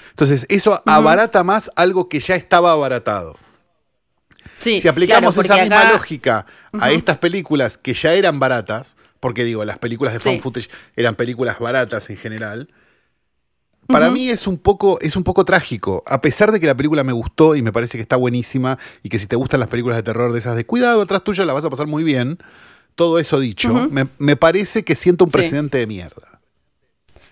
[0.08, 0.82] Entonces, eso uh -huh.
[0.86, 3.36] abarata más algo que ya estaba abaratado.
[4.58, 5.62] Sí, si aplicamos claro, esa acá...
[5.62, 6.82] misma lógica uh -huh.
[6.82, 10.40] a estas películas que ya eran baratas, porque digo, las películas de fan sí.
[10.40, 12.68] footage eran películas baratas en general,
[13.86, 14.14] para uh -huh.
[14.14, 17.12] mí es un poco es un poco trágico, a pesar de que la película me
[17.12, 20.02] gustó y me parece que está buenísima y que si te gustan las películas de
[20.04, 22.38] terror de esas de cuidado atrás tuyo la vas a pasar muy bien
[23.00, 23.90] todo eso dicho, uh -huh.
[23.90, 25.80] me, me, parece que siento un precedente sí.
[25.80, 26.38] de mierda.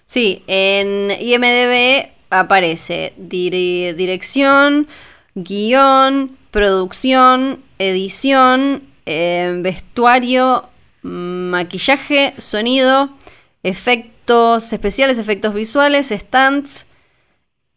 [0.06, 4.88] Sí, en IMDB aparece dir dirección,
[5.34, 10.70] guion, producción, edición, eh, vestuario,
[11.02, 13.10] maquillaje, sonido,
[13.62, 16.86] efectos especiales, efectos visuales, stands,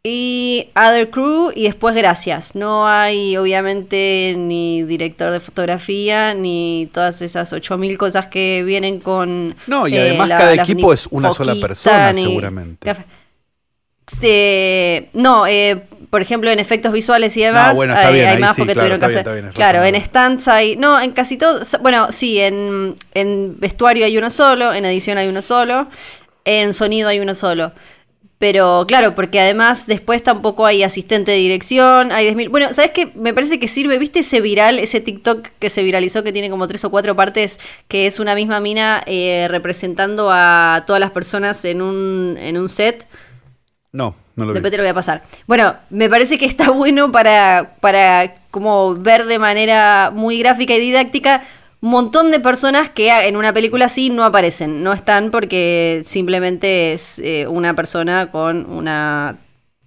[0.04, 2.56] y Other Crew y después Gracias.
[2.56, 9.56] No hay obviamente ni director de fotografía ni todas esas 8000 cosas que vienen con...
[9.68, 12.96] No, y además eh, la, cada equipo es una sola persona seguramente.
[14.24, 18.38] Eh, no, eh, por ejemplo en efectos visuales y demás no, bueno, hay, bien, hay
[18.40, 19.42] más sí, porque claro, tuvieron que hacer...
[19.42, 20.76] Bien, claro, en stands hay...
[20.78, 21.62] No, en casi todo...
[21.82, 25.88] Bueno, sí, en, en vestuario hay uno solo, en edición hay uno solo,
[26.44, 27.74] en sonido hay uno solo.
[28.42, 32.50] Pero claro, porque además después tampoco hay asistente de dirección, hay 10.000...
[32.50, 33.12] Bueno, ¿sabes qué?
[33.14, 36.68] Me parece que sirve, ¿viste ese viral, ese TikTok que se viralizó que tiene como
[36.68, 41.64] tres o cuatro partes, que es una misma mina eh, representando a todas las personas
[41.66, 43.06] en un, en un set?
[43.92, 44.56] No, no lo vi.
[44.56, 45.22] Después te lo voy a pasar.
[45.46, 50.80] Bueno, me parece que está bueno para, para como ver de manera muy gráfica y
[50.80, 51.44] didáctica
[51.90, 57.20] montón de personas que en una película así no aparecen, no están porque simplemente es
[57.20, 59.38] eh, una persona con una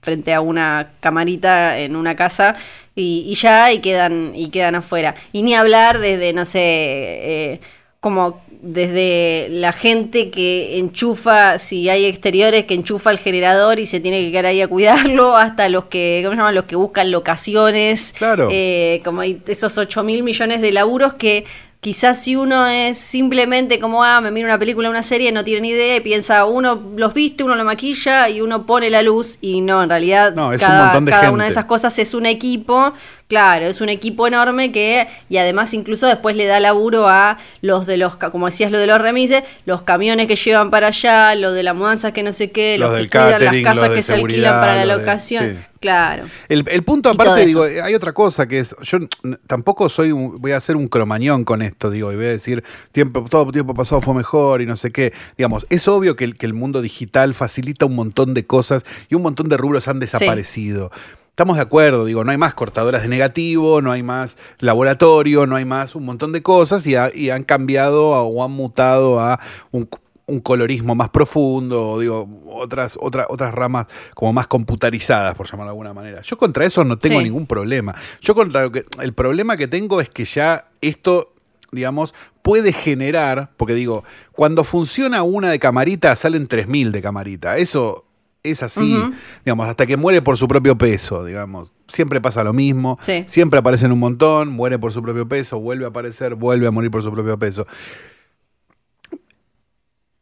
[0.02, 2.56] frente a una camarita en una casa
[2.94, 7.60] y, y, ya y quedan y quedan afuera y ni hablar desde no sé eh,
[8.00, 14.00] como desde la gente que enchufa, si hay exteriores, que enchufa el generador y se
[14.00, 16.54] tiene que quedar ahí a cuidarlo, hasta los que, ¿cómo se llaman?
[16.54, 18.14] Los que buscan locaciones.
[18.16, 18.48] Claro.
[18.50, 21.44] Eh, como esos 8 mil millones de laburos que
[21.84, 25.60] quizás si uno es simplemente como, ah, me mira una película, una serie, no tiene
[25.60, 29.36] ni idea y piensa, uno los viste, uno lo maquilla y uno pone la luz
[29.42, 31.34] y no, en realidad No, es un cada, montón de cada gente.
[31.34, 32.94] una de esas cosas es un equipo,
[33.28, 37.86] claro, es un equipo enorme que, y además incluso después le da laburo a los
[37.86, 41.52] de los, como decías, lo de los remises, los camiones que llevan para allá, lo
[41.52, 44.02] de la mudanza que no sé qué, Los los, del que cuidan las casas que
[44.02, 45.58] se alquilan para la de- locación, sí.
[45.80, 46.24] claro.
[46.48, 48.98] El, el punto aparte, digo, hay otra cosa que es, yo
[49.46, 52.62] tampoco soy, un- voy a hacer un cromañón con esto, digo, y voy a decir,
[52.92, 55.12] tiempo, todo tiempo pasado fue mejor y no sé qué.
[55.36, 59.14] Digamos, es obvio que el, que el mundo digital facilita un montón de cosas y
[59.14, 60.90] un montón de rubros han desaparecido.
[61.34, 65.56] Estamos de acuerdo, digo, no hay más cortadoras de negativo, no hay más laboratorio, no
[65.56, 69.18] hay más un montón de cosas y, ha- y han cambiado a- o han mutado
[69.18, 69.40] a
[69.72, 69.88] un,
[70.26, 75.70] un colorismo más profundo, digo, otras, otras, otras ramas como más computarizadas, por llamarlo de
[75.72, 76.22] alguna manera.
[76.22, 77.24] Yo contra eso no tengo Sí.
[77.24, 77.96] ningún problema.
[78.20, 78.84] Yo contra lo que.
[79.02, 81.32] El problema que tengo es que ya esto.
[81.72, 87.56] Digamos, puede generar, porque digo, cuando funciona una de camarita, salen 3.000 de camarita.
[87.56, 88.03] Eso
[88.44, 88.96] es así,
[89.44, 91.72] digamos, hasta que muere por su propio peso, digamos.
[91.88, 93.24] Siempre pasa lo mismo, Sí.
[93.26, 96.90] siempre aparecen un montón, muere por su propio peso, vuelve a aparecer, vuelve a morir
[96.90, 97.66] por su propio peso.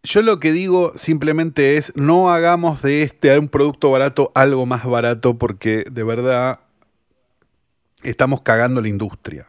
[0.05, 4.85] Yo lo que digo simplemente es no hagamos de este un producto barato algo más
[4.85, 6.61] barato porque de verdad
[8.03, 9.47] estamos cagando la industria.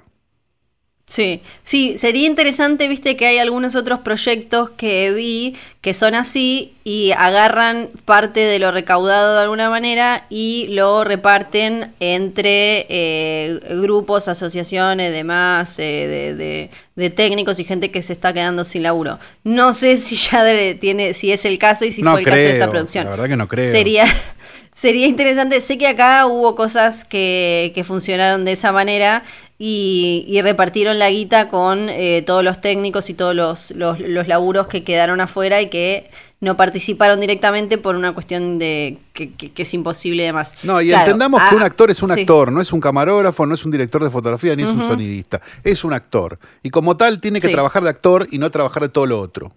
[1.13, 6.73] Sí, sí, sería interesante, viste que hay algunos otros proyectos que vi que son así
[6.83, 14.27] y agarran parte de lo recaudado de alguna manera y lo reparten entre eh, grupos,
[14.27, 19.19] asociaciones, demás, eh, de, de- de técnicos y gente que se está quedando sin laburo.
[19.43, 22.25] No sé si ya de- tiene, si es el caso y si No fue el
[22.25, 23.03] caso de esta producción.
[23.05, 23.71] la verdad que no creo.
[23.71, 24.05] Sería,
[24.73, 25.61] sería interesante.
[25.61, 29.23] Sé que acá hubo cosas que, que funcionaron de esa manera
[29.59, 34.27] y, y repartieron la guita con eh, todos los técnicos y todos los, los, los
[34.27, 36.09] laburos que quedaron afuera y que
[36.41, 40.55] no participaron directamente por una cuestión de que, que- que es imposible y demás.
[40.63, 42.19] No, y Claro, entendamos ah, que un actor es un sí.
[42.21, 45.39] actor, no es un camarógrafo, no es un director de fotografía, ni es un sonidista.
[45.63, 46.39] Es un actor.
[46.61, 47.53] Y como tal, tiene que Sí.
[47.53, 49.53] trabajar de actor y no trabajar de todo lo otro.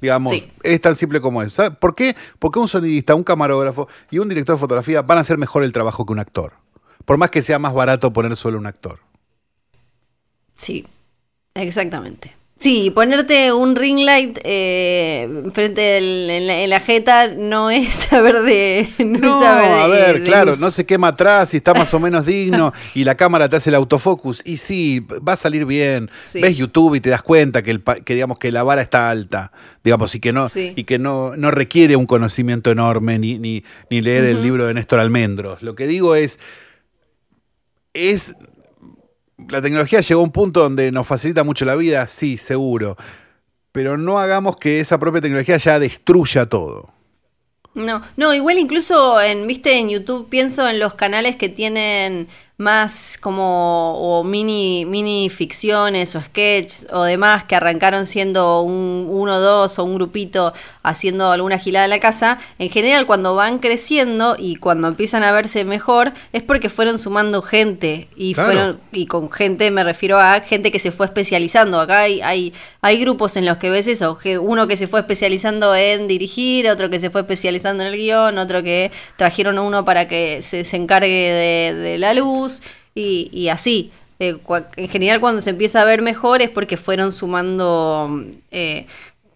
[0.00, 0.50] Digamos, Sí.
[0.62, 1.52] es tan simple como es.
[1.52, 2.16] ¿Sabe ¿Por qué?
[2.38, 5.72] Porque un sonidista, un camarógrafo y un director de fotografía van a hacer mejor el
[5.72, 6.52] trabajo que un actor.
[7.04, 9.00] Por más que sea más barato poner solo un actor.
[10.56, 10.86] Sí,
[11.54, 12.34] exactamente.
[12.60, 17.92] Sí, ponerte un ring light eh, frente del- en, la, en la jeta no es
[18.08, 18.88] saber de.
[19.00, 21.92] No, No, es saber a ver, de claro, no se quema atrás y está más
[21.92, 25.66] o menos digno y la cámara te hace el autofocus y sí, va a salir
[25.66, 26.10] bien.
[26.30, 26.40] Sí.
[26.40, 29.52] Ves YouTube y te das cuenta que, el, que digamos que la vara está alta,
[29.82, 30.72] digamos, y que no, Sí.
[30.74, 34.72] y que no, no requiere un conocimiento enorme ni, ni, ni leer el libro de
[34.74, 35.60] Néstor Almendros.
[35.60, 36.38] Lo que digo es,
[37.94, 38.34] es
[39.48, 42.96] la tecnología llegó a un punto donde nos facilita mucho la vida, sí, seguro.
[43.72, 46.90] Pero no hagamos que esa propia tecnología ya destruya todo.
[47.74, 53.18] No, no, igual incluso en, viste, en YouTube pienso en los canales que tienen más
[53.20, 59.76] como o mini mini ficciones o sketches o demás que arrancaron siendo un uno dos
[59.80, 60.52] o un grupito
[60.84, 65.32] haciendo alguna gilada en la casa en general cuando van creciendo y cuando empiezan a
[65.32, 68.48] verse mejor es porque fueron sumando gente y Claro.
[68.52, 72.52] fueron y con gente me refiero a gente que se fue especializando acá hay hay,
[72.82, 76.68] hay grupos en los que ves eso que uno que se fue especializando en dirigir
[76.68, 80.40] otro que se fue especializando en el guion otro que trajeron a uno para que
[80.42, 81.08] se, se encargue
[81.72, 82.43] de, de la luz
[82.94, 84.36] y, y así Eh,
[84.76, 88.86] en general cuando se empieza a ver mejor es porque fueron sumando eh,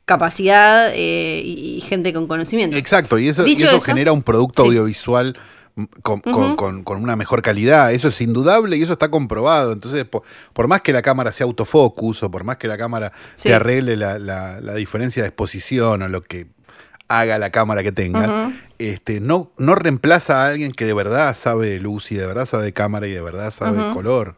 [0.04, 4.22] capacidad eh, y, y gente con conocimiento Exacto, y eso, y eso eso, genera un
[4.22, 4.68] producto sí.
[4.68, 5.36] audiovisual
[5.74, 6.56] mm, con, con- Ujú.
[6.56, 7.92] con- con una mejor calidad.
[7.92, 9.72] Eso es indudable y eso está comprobado.
[9.72, 13.12] Entonces, por, por más que la cámara sea autofocus o por más que la cámara
[13.34, 13.48] Sí.
[13.48, 16.46] te arregle la, la- la diferencia de exposición o lo que
[17.08, 18.52] haga la cámara que tenga.
[18.78, 22.46] Este, no, no reemplaza a alguien que de verdad sabe de luz y de verdad
[22.46, 24.36] sabe de cámara y de verdad sabe de color.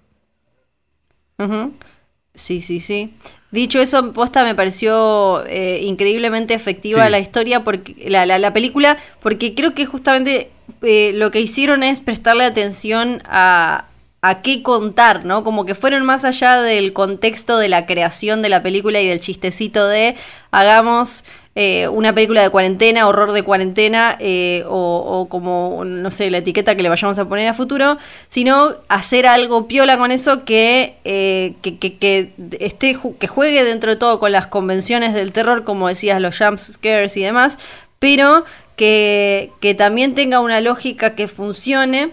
[2.35, 3.15] Sí, sí, sí.
[3.51, 7.11] Dicho eso, posta me pareció eh, increíblemente efectiva Sí.
[7.11, 10.51] la historia, porque la, la, la película, porque creo que justamente
[10.83, 13.87] eh, lo que hicieron es prestarle atención a,
[14.23, 15.43] a qué contar, ¿no?
[15.43, 19.19] Como que fueron más allá del contexto de la creación de la película y del
[19.19, 20.15] chistecito de
[20.53, 21.25] hagamos
[21.57, 26.39] eh, una película de cuarentena, horror de cuarentena, eh, o, o como, no sé, la
[26.39, 30.97] etiqueta que le vayamos a poner a futuro, sino hacer algo piola con eso que,
[31.05, 35.65] eh, que, que, que esté, que juegue dentro de todo con las convenciones del terror,
[35.65, 37.59] como decías, los jump scares y demás,
[37.99, 38.45] pero
[38.77, 42.13] que, que también tenga una lógica que funcione.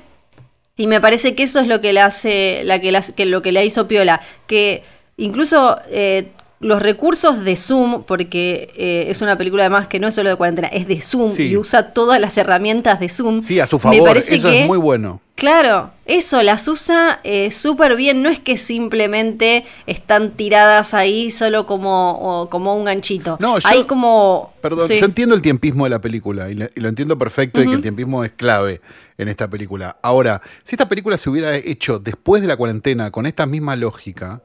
[0.80, 3.52] Y me parece que eso es lo que le hace, la que, que lo que
[3.52, 4.84] le hizo Piola, que
[5.17, 6.28] incluso eh,
[6.60, 10.36] los recursos de Zoom, porque eh, es una película además que no es solo de
[10.36, 11.43] cuarentena, es de Zoom Sí.
[11.50, 13.43] y usa todas las herramientas de Zoom.
[13.43, 15.22] Sí, a su Me favor, parece eso que- es muy bueno.
[15.36, 18.24] Claro, eso las usa eh, súper bien.
[18.24, 23.38] No es que simplemente están tiradas ahí solo como, o como un ganchito.
[23.39, 24.52] No, yo- Hay como.
[24.62, 24.98] Perdón, sí.
[24.98, 27.74] yo entiendo el tiempismo de la película y, le- y lo entiendo perfecto y que
[27.74, 28.82] el tiempismo es clave
[29.20, 29.98] en esta película.
[30.02, 34.41] Ahora, si esta película se hubiera hecho después de la cuarentena con esta misma lógica,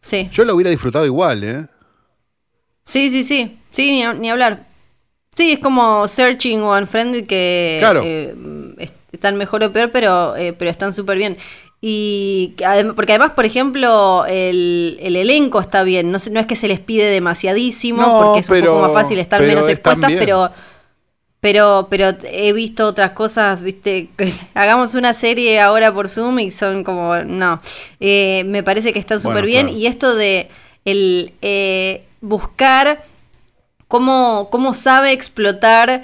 [0.00, 0.28] Sí.
[0.32, 1.66] yo la hubiera disfrutado igual, ¿eh?
[2.84, 3.58] Sí, sí, sí.
[3.70, 4.66] Sí, ni, ni hablar.
[5.36, 8.02] Sí, es como Searching o Unfriended que Claro.
[8.04, 8.34] eh,
[8.78, 11.36] est- están mejor o peor, pero, eh, pero están súper bien.
[11.80, 12.54] Y
[12.94, 16.10] porque además, por ejemplo, el, el elenco está bien.
[16.10, 19.18] No, no es que se les pide demasiadísimo, No, porque es un poco más fácil
[19.18, 20.50] estar menos expuestas, pero
[21.46, 24.08] pero pero he visto otras cosas, viste,
[24.54, 27.60] hagamos una serie ahora por Zoom y son como, no,
[28.00, 29.78] Eh, me parece que están súper Bueno, bien claro.
[29.78, 30.48] y esto de
[30.84, 33.04] el eh, buscar
[33.86, 36.02] cómo, cómo sabe explotar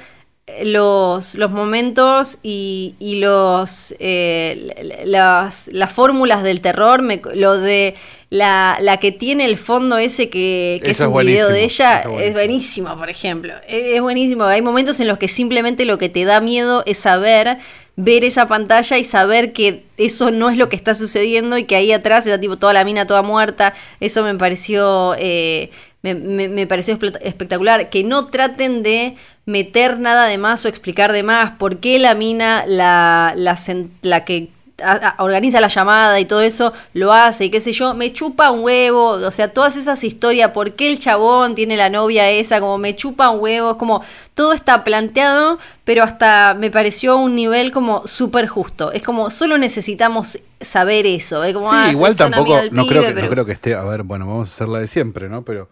[0.65, 7.95] los, los momentos y, y los eh, las, las fórmulas del terror, me- lo de
[8.31, 12.05] la, la que tiene el fondo ese que, que es un video de ella, es
[12.05, 12.35] es buenísimo.
[12.35, 13.55] buenísimo, por ejemplo.
[13.69, 14.45] Es, es buenísimo.
[14.45, 17.59] Hay momentos en los que simplemente lo que te da miedo es saber,
[17.97, 21.77] ver esa pantalla y saber que eso no es lo que está sucediendo y que
[21.77, 23.75] ahí atrás está tipo toda la mina toda muerta.
[24.01, 25.71] Eso me pareció, eh,
[26.03, 27.91] me, me- me pareció espectacular.
[27.91, 32.15] Que no traten de meter nada de más o explicar de más por qué la
[32.15, 34.51] mina, la, la, que
[34.83, 38.13] a- a- organiza la llamada y todo eso, lo hace y qué sé yo, me
[38.13, 42.29] chupa un huevo, o sea, todas esas historias, por qué el chabón tiene la novia
[42.31, 44.03] esa, como me chupa un huevo, es como
[44.35, 49.57] todo está planteado, pero hasta me pareció un nivel como súper justo, es como solo
[49.59, 53.53] necesitamos saber eso, es como, Sí, ah, igual tampoco, no creo, que, no creo que
[53.53, 55.43] esté, a ver, bueno, vamos a hacer la de siempre, ¿no?
[55.45, 55.69] Pero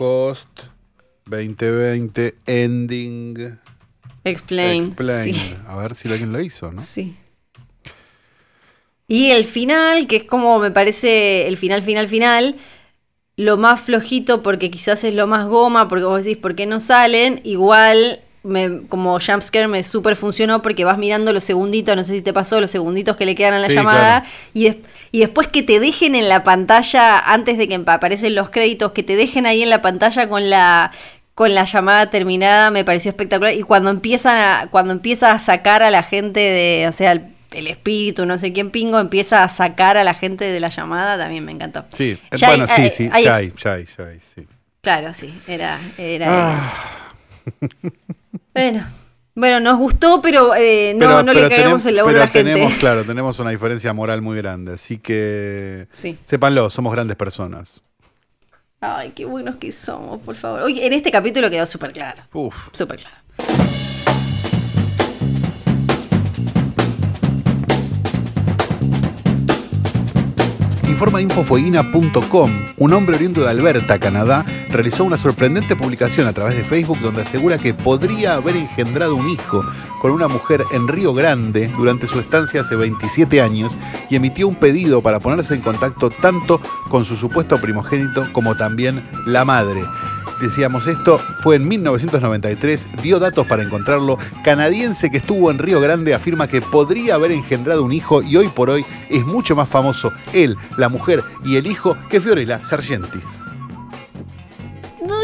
[0.00, 0.48] host
[1.26, 3.58] 2020 ending
[4.24, 4.84] Explain.
[4.84, 5.34] explain.
[5.34, 5.54] Sí.
[5.66, 6.82] A ver si alguien lo hizo, ¿no?
[6.82, 7.16] Sí.
[9.08, 12.56] Y el final, que es como me parece el final, final, final,
[13.36, 16.78] lo más flojito porque quizás es lo más goma, porque vos decís, ¿por qué no
[16.78, 17.40] salen?
[17.42, 22.22] Igual, me, como jumpscare me súper funcionó porque vas mirando los segunditos, no sé si
[22.22, 24.26] te pasó, los segunditos que le quedan a la Sí, llamada, claro.
[24.54, 24.76] y, des-
[25.12, 29.02] y después que te dejen en la pantalla, antes de que aparecen los créditos, que
[29.02, 30.90] te dejen ahí en la pantalla con la
[31.34, 35.82] con la llamada terminada me pareció espectacular y cuando empiezan a cuando empieza a sacar
[35.82, 37.22] a la gente de o sea el,
[37.52, 41.16] el espíritu no sé quién pingo empieza a sacar a la gente de la llamada
[41.16, 44.04] también me encantó Sí, Ya bueno, hay- sí, hay- sí, hay ya ya hay, ya
[44.04, 44.46] hay, sí.
[44.82, 46.72] claro sí era era Ah.
[48.54, 48.86] bueno
[49.34, 52.26] bueno nos gustó pero eh, no Pero- no pero le tenem- el laburo pero a
[52.26, 56.18] la gente tenemos, claro, tenemos una diferencia moral muy grande, así que Sí.
[56.24, 57.80] sépanlo, somos grandes personas.
[58.80, 62.68] ay qué buenos que somos por favor oye en este capítulo quedó súper claro Uf.
[62.72, 63.16] súper claro
[71.00, 72.50] Informa infofueguina.com.
[72.76, 77.22] Un hombre oriundo de Alberta, Canadá, realizó una sorprendente publicación a través de Facebook donde
[77.22, 79.64] asegura que podría haber engendrado un hijo
[80.02, 83.72] con una mujer en Río Grande durante su estancia hace 27 años
[84.10, 86.60] y emitió un pedido para ponerse en contacto tanto
[86.90, 89.80] con su supuesto primogénito como también la madre.
[90.40, 94.18] Decíamos esto, fue en 1993, dio datos para encontrarlo.
[94.42, 98.48] Canadiense que estuvo en Río Grande afirma que podría haber engendrado un hijo y hoy
[98.48, 103.20] por hoy es mucho más famoso él, la mujer y el hijo que Fiorella Sargenti.
[105.06, 105.16] No,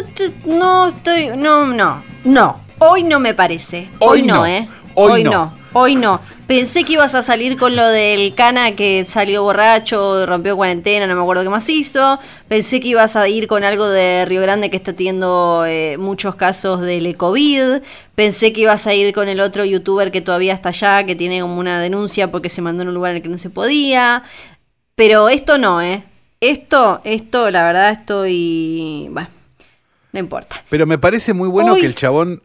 [0.46, 1.36] no estoy.
[1.36, 2.02] No, no.
[2.24, 2.60] No.
[2.78, 3.88] Hoy no me parece.
[4.00, 4.46] Hoy, Hoy no, no.
[4.46, 4.68] ¿eh?
[4.94, 5.52] Hoy no.
[5.72, 6.20] Hoy no.
[6.46, 11.16] Pensé que ibas a salir con lo del cana que salió borracho, rompió cuarentena, no
[11.16, 12.20] me acuerdo qué más hizo.
[12.46, 16.36] Pensé que ibas a ir con algo de Río Grande que está teniendo eh, muchos
[16.36, 17.82] casos del COVID.
[18.14, 21.40] Pensé que ibas a ir con el otro youtuber que todavía está allá, que tiene
[21.40, 24.22] como una denuncia porque se mandó en un lugar en el que no se podía.
[24.94, 26.04] Pero esto no, ¿eh?
[26.40, 29.08] Esto, esto, la verdad, estoy.
[29.10, 29.28] Bueno,
[30.12, 30.62] no importa.
[30.70, 32.40] Pero me parece muy bueno Hoy- que el chabón,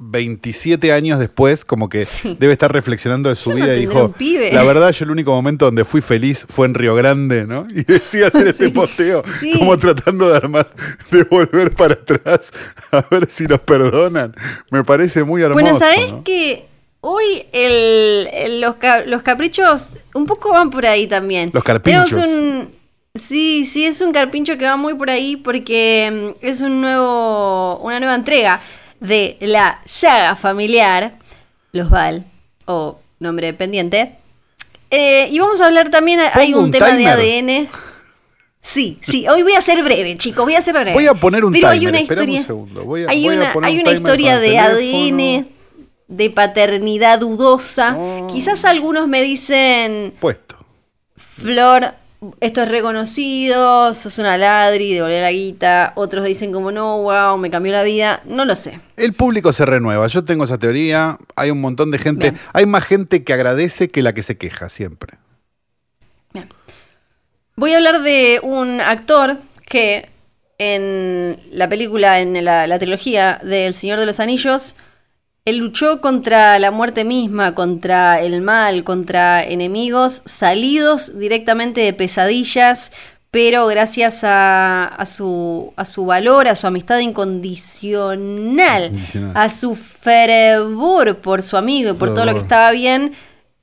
[0.00, 2.36] 27 años después, como que Sí.
[2.38, 4.14] debe estar reflexionando de su Yo no vida y dijo,
[4.52, 7.66] la verdad yo el único momento donde fui feliz fue en Río Grande, ¿no?
[7.70, 9.52] Y decía hacer este posteo, sí.
[9.58, 10.70] como tratando de armar,
[11.10, 12.52] de volver para atrás,
[12.92, 14.34] a ver si nos perdonan.
[14.70, 15.60] Me parece muy hermoso.
[15.60, 16.22] Bueno, ¿sabés ¿no?
[16.22, 16.66] que
[17.00, 18.76] hoy el, el- los,
[19.06, 21.50] los caprichos un poco van por ahí también?
[21.52, 22.12] Los carpinchos.
[22.12, 22.68] Un-
[23.14, 27.78] sí, sí, es un carpincho que va muy por ahí porque mm, es un nuevo,
[27.78, 28.60] una nueva entrega
[29.00, 31.18] de la saga familiar,
[31.72, 32.24] Los Val,
[32.66, 34.14] o nombre pendiente.
[34.90, 37.16] Eh, y vamos a hablar también, hay un, un tema timer.
[37.16, 37.68] de ADN.
[38.60, 40.92] Sí, sí, hoy voy a ser breve, chicos, voy a ser breve.
[40.92, 43.24] Voy a poner un Pero hay timer, una esperame un historia, segundo, voy a- hay
[43.24, 44.74] voy a una, poner hay un una timer historia de teléfono.
[44.76, 45.48] ADN,
[46.08, 47.96] de paternidad dudosa.
[47.98, 48.26] Oh.
[48.30, 50.56] Quizás algunos me dicen, Puesto.
[51.16, 51.94] Flor,
[52.40, 55.92] esto es reconocido, sos una ladri, devolver la guita.
[55.94, 58.22] Otros dicen como, no, wow, me cambió la vida.
[58.24, 58.80] No lo sé.
[58.96, 60.06] El público se renueva.
[60.08, 61.18] Yo tengo esa teoría.
[61.36, 62.30] Hay un montón de gente.
[62.30, 62.42] Bien.
[62.52, 65.18] Hay más gente que agradece que la que se queja siempre.
[66.32, 66.48] Bien.
[67.54, 70.10] Voy a hablar de un actor que
[70.58, 74.74] en la película, en la, la trilogía del Señor de los Anillos,
[75.48, 82.92] él luchó contra la muerte misma, contra el mal, contra enemigos salidos directamente de pesadillas,
[83.30, 89.32] pero gracias a, a su, a su valor, a su amistad incondicional, Incondicional.
[89.34, 93.14] a su fervor por su amigo y por todo lo que estaba bien,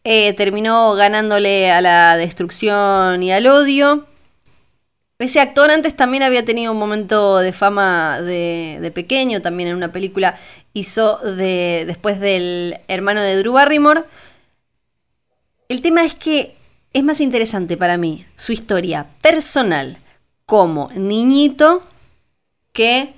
[0.04, 4.06] eh, terminó ganándole a la destrucción y al odio.
[5.18, 9.94] Ese actor antes también había tenido un momento de fama de, pequeño, también en una
[9.94, 10.38] película
[10.74, 14.04] hizo de, después del hermano de Drew Barrymore.
[15.70, 16.58] El tema es que
[16.92, 19.98] es más interesante para mí su historia personal
[20.46, 21.82] como niñito
[22.74, 23.14] que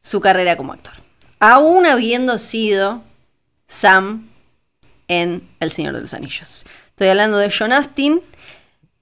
[0.00, 0.94] su carrera como actor.
[1.40, 3.02] Aún habiendo sido
[3.66, 4.28] Sam
[5.08, 6.64] en El Señor de los Anillos.
[6.86, 8.20] Estoy hablando de John Astin,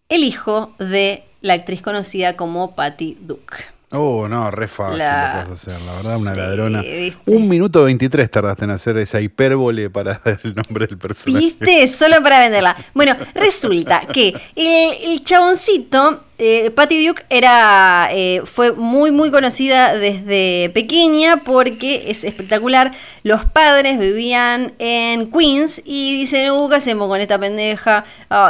[0.09, 3.57] el hijo de la actriz conocida como Patty Duke.
[3.93, 6.81] Oh, no, re fácil La- lo hacer, la verdad, una Sí, ladrona.
[6.83, 7.19] ¿viste?
[7.27, 11.45] Un minuto 23 tardaste en hacer esa hipérbole para dar el nombre del personaje.
[11.45, 11.89] ¿Viste?
[11.89, 12.77] Solo para venderla.
[12.95, 19.95] Bueno, resulta que el, el chaboncito, eh, Patty Duke, era, eh, fue muy, muy conocida
[19.95, 22.93] desde pequeña porque es espectacular.
[23.25, 28.05] Los padres vivían en Queens y dicen, uh, ¿qué hacemos con esta pendeja?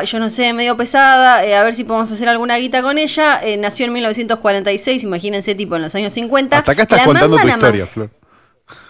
[0.06, 3.40] Yo no sé, medio pesada, eh, a ver si podemos hacer alguna guita con ella.
[3.42, 6.58] Eh, nació en 1946, imagínense, tipo en los años 50.
[6.58, 8.10] Hasta acá estás La contando tu historia, Flor.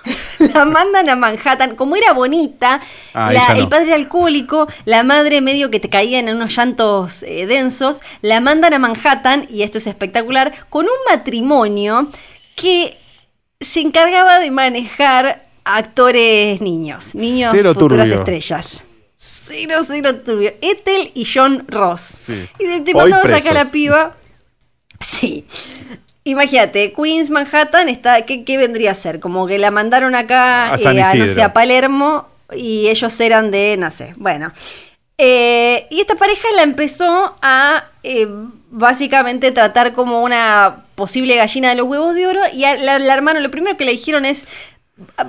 [0.55, 1.77] la mandan a Manhattan.
[1.77, 2.81] Como era bonita,
[3.15, 3.61] Ah, la- ella no.
[3.61, 8.41] el padre alcohólico, la madre medio que te caían en unos llantos eh, densos, la
[8.41, 12.09] mandan a Manhattan, y esto es espectacular, con un matrimonio
[12.57, 12.99] que
[13.61, 18.19] se encargaba de manejar actores niños, niños Cero futuras turbio.
[18.21, 18.85] estrellas.
[19.19, 20.55] Cero, cero turbio.
[20.63, 22.01] Ethel y John Ross.
[22.01, 22.49] Sí.
[22.59, 24.17] Y de, te mandamos acá la piba.
[25.01, 25.45] Sí.
[26.31, 29.21] Imagínate, Queens, Manhattan, está, ¿qué, qué vendría a ser?
[29.21, 33.51] Como que la mandaron acá A eh, a, no sé, a Palermo y ellos eran
[33.51, 34.53] de, no sé, bueno.
[35.19, 38.27] Eh, y esta pareja la empezó a eh,
[38.71, 43.13] básicamente tratar como una posible gallina de los huevos de oro y a la, la
[43.15, 44.47] hermana lo primero que le dijeron es,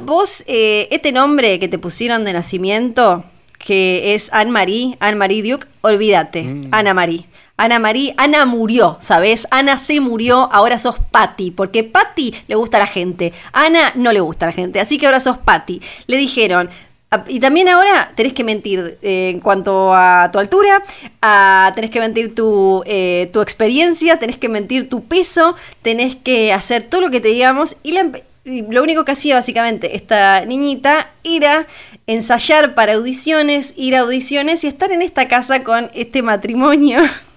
[0.06, 3.26] vos, eh, este nombre que te pusieron de nacimiento,
[3.58, 6.68] que es Anne-Marie, Anne-Marie Duke, olvídate, Mm.
[6.72, 7.26] Ana Marie.
[7.58, 9.48] Ana Marie, Ana murió, ¿sabes?
[9.52, 14.12] Ana se murió, ahora sos Patty, porque Patty le gusta a la gente, Ana no
[14.12, 15.80] le gusta a la gente, así que ahora sos Patty.
[16.08, 16.70] Le dijeron,
[17.12, 20.82] "Ah, y también ahora tenés que mentir eh, en cuanto a tu altura,
[21.22, 26.54] a- tenés que mentir tu, eh, tu experiencia, tenés que mentir tu peso, tenés que
[26.54, 27.76] hacer todo lo que te digamos.
[27.84, 28.10] Y, la
[28.44, 31.68] y lo único que hacía básicamente esta niñita era
[32.08, 37.02] ensayar para audiciones, ir a audiciones y estar en esta casa con este matrimonio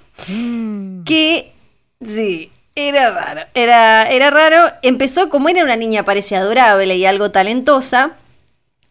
[1.05, 1.53] que
[2.01, 4.73] sí, era raro, era, era raro.
[4.83, 8.13] Empezó como era una niña parece adorable y algo talentosa,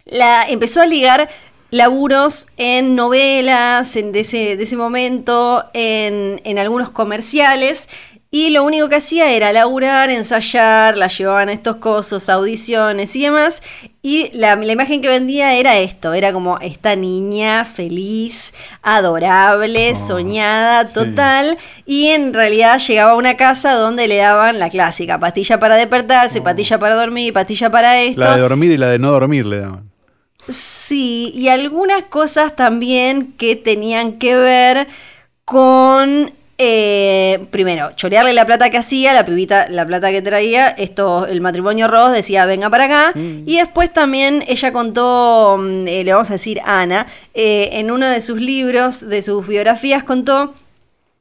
[0.05, 1.29] la empezó a ligar
[1.69, 7.89] laburos en novelas en, de, ese, de ese momento, en, en algunos comerciales.
[8.35, 13.21] Y lo único que hacía era laburar, ensayar, la llevaban a estos cosos, audiciones y
[13.21, 13.61] demás.
[14.01, 19.95] Y la, la imagen que vendía era esto, era como esta niña feliz, adorable, Oh,
[19.95, 20.93] soñada, sí.
[20.95, 21.59] total.
[21.85, 26.41] Y en realidad llegaba a una casa donde le daban la clásica, pastilla para despertarse,
[26.41, 28.19] pastilla para dormir, pastilla para esto.
[28.19, 29.91] La de dormir y la de no dormir le daban.
[30.49, 34.87] Sí, y algunas cosas también que tenían que ver
[35.45, 41.25] con, eh, primero, chorearle la plata que hacía, la pibita, la plata que traía, esto,
[41.25, 43.11] el matrimonio Ross decía, venga para acá,
[43.45, 48.07] y después también ella contó, mm, eh, le vamos a decir Ana, eh, en uno
[48.07, 50.53] de sus libros, de sus biografías, contó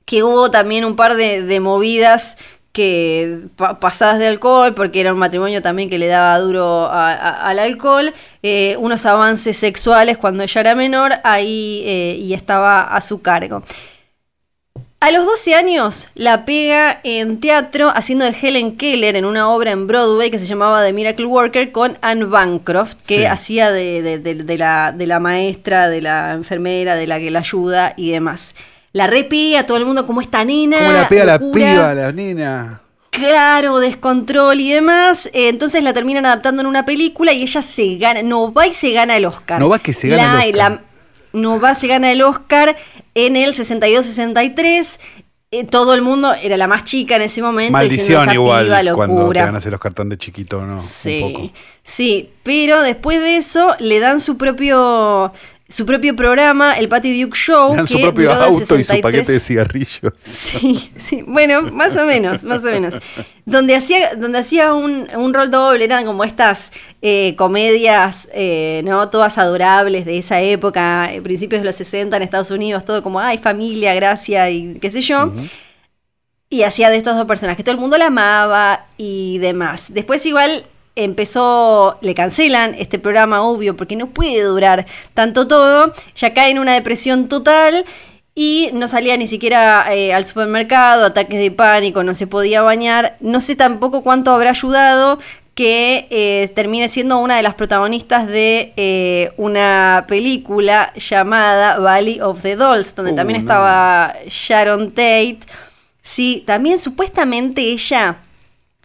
[0.05, 2.37] que hubo también un par de, de movidas
[2.72, 7.12] que pa- pasadas de alcohol, porque era un matrimonio también que le daba duro a-
[7.12, 8.12] a- al alcohol,
[8.43, 13.62] eh, unos avances sexuales cuando ella era menor, ahí eh, y estaba a su cargo.
[15.05, 19.72] A los 12 años la pega en teatro haciendo de Helen Keller en una obra
[19.72, 23.24] en Broadway que se llamaba The Miracle Worker con Anne Bancroft, que Sí.
[23.26, 27.32] hacía de, de- de- de la, de la maestra, de la enfermera, de la que
[27.32, 28.55] la ayuda y demás.
[28.94, 30.78] la repía a todo el mundo como esta nena.
[30.78, 32.82] ¿Cómo la pega la piba, la nena?
[33.11, 35.26] Claro, descontrol y demás.
[35.32, 38.72] Eh, entonces la terminan adaptando en una película y ella se gana, no va y
[38.72, 39.59] se gana el Oscar.
[39.61, 40.70] Nova que se gana La- el Oscar.
[40.72, 40.82] la-
[41.40, 42.76] Nova se gana el Oscar
[43.15, 44.99] en el 62-63.
[45.55, 47.73] Eh, todo el mundo era la más chica en ese momento.
[47.73, 49.45] Maldición diciendo, "Esta igual piba, cuando te locura".
[49.45, 50.81] ganas el Oscar tan de chiquito, ¿no?
[50.81, 51.53] Sí,
[51.83, 55.31] sí, pero después de eso le dan su propio
[55.69, 57.75] su propio programa, el Patty Duke Show.
[57.75, 60.13] Dan su que propio duró auto y su 63 paquete de cigarrillos.
[60.23, 62.95] Sí, sí, bueno, más o menos, más o menos.
[63.47, 69.09] Donde hacía, donde hacía un, un rol doble, eran como estas eh, comedias, eh, ¿no?
[69.09, 73.21] Todas adorables de esa época, eh, principios de los 60 en Estados Unidos, todo como,
[73.21, 75.33] ay, familia, gracia y qué sé yo.
[76.51, 79.87] Y hacía de estos dos personajes, todo el mundo la amaba y demás.
[79.89, 86.34] Después igual empezó, le cancelan este programa, obvio, porque no puede durar tanto todo, ya
[86.34, 87.84] cae en una depresión total
[88.34, 93.16] y no salía ni siquiera eh, al supermercado, ataques de pánico, no se podía bañar,
[93.20, 95.18] no sé tampoco cuánto habrá ayudado
[95.55, 102.40] que eh, termine siendo una de las protagonistas de eh, una película llamada Valley of
[102.40, 103.43] the Dolls, donde Uh, también no.
[103.45, 105.40] estaba Sharon Tate.
[106.01, 108.16] Sí, también supuestamente ella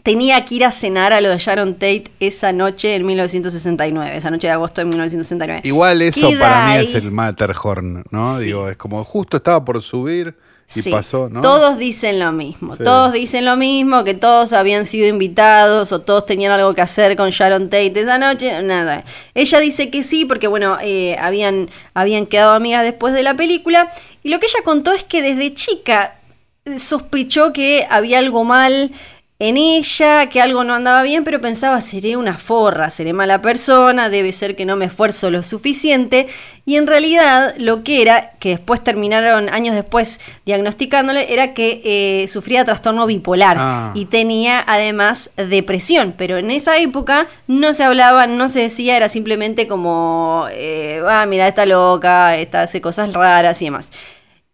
[0.07, 4.31] tenía que ir a cenar a lo de Sharon Tate esa noche en 1969, esa
[4.31, 5.63] noche de agosto de 1969.
[5.65, 6.85] Igual eso Queda para mí ahí.
[6.87, 8.37] es el Matterhorn, ¿no?
[8.37, 8.45] Sí.
[8.45, 10.33] Digo, es como justo estaba por subir
[10.73, 11.41] y Sí, pasó, ¿no?
[11.41, 12.85] Todos dicen lo mismo, Sí.
[12.85, 17.17] todos dicen lo mismo, que todos habían sido invitados o todos tenían algo que hacer
[17.17, 19.03] con Sharon Tate esa noche, nada.
[19.35, 23.91] Ella dice que sí, porque bueno, eh, habían, habían quedado amigas después de la película,
[24.23, 26.15] y lo que ella contó es que desde chica
[26.63, 28.91] eh, sospechó que había algo mal
[29.39, 34.09] en ella, que algo no andaba bien, pero pensaba, seré una forra, seré mala persona,
[34.09, 36.27] debe ser que no me esfuerzo lo suficiente.
[36.65, 42.27] Y en realidad lo que era, que después terminaron años después diagnosticándole, era que eh,
[42.27, 43.91] sufría trastorno bipolar Ah.
[43.93, 46.15] y tenía además depresión.
[46.17, 51.27] Pero en esa época no se hablaba, no se decía, era simplemente como, eh, ah,
[51.27, 53.91] mira, está loca, esta hace cosas raras y demás.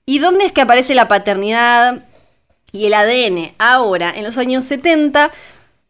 [0.06, 2.04] ¿Y dónde es que aparece la paternidad?
[2.74, 5.32] Y el ADN ahora, en los años 70,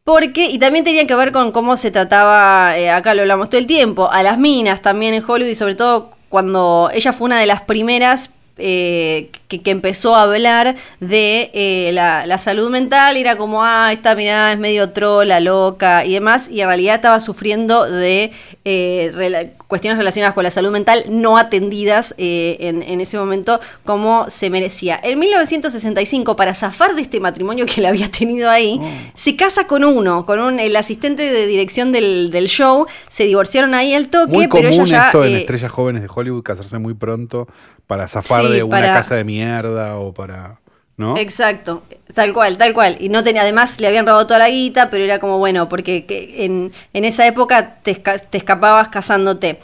[0.03, 3.57] porque, y también tenía que ver con cómo se trataba, eh, acá lo hablamos todo
[3.57, 7.39] el tiempo, a las minas también en Hollywood y sobre todo cuando ella fue una
[7.39, 13.17] de las primeras eh, que, que empezó a hablar de eh, la, la salud mental,
[13.17, 16.95] y era como, ah, esta mirada es medio trola, loca y demás, y en realidad
[16.95, 18.31] estaba sufriendo de
[18.65, 24.29] eh, rela- cuestiones relacionadas con la salud mental no atendidas en, en ese momento como
[24.29, 24.99] se merecía.
[25.03, 28.79] En 1965, para zafar de este matrimonio que le había tenido ahí,
[29.15, 33.73] se casa con uno, con un, el asistente de dirección del, del show, se divorciaron
[33.73, 35.05] ahí al toque, Muy pero ella común ya...
[35.07, 37.47] esto en estrellas jóvenes de Hollywood casarse muy pronto
[37.87, 40.59] para zafar Sí, de una para- casa de mierda o para.
[40.95, 41.17] ¿No?
[41.17, 41.81] Exacto,
[42.13, 42.97] tal cual, tal cual.
[42.99, 46.05] Y no tenía, además le habían robado toda la guita, pero era como, bueno, porque
[46.05, 49.59] que en, en esa época te, esca- te escapabas casándote.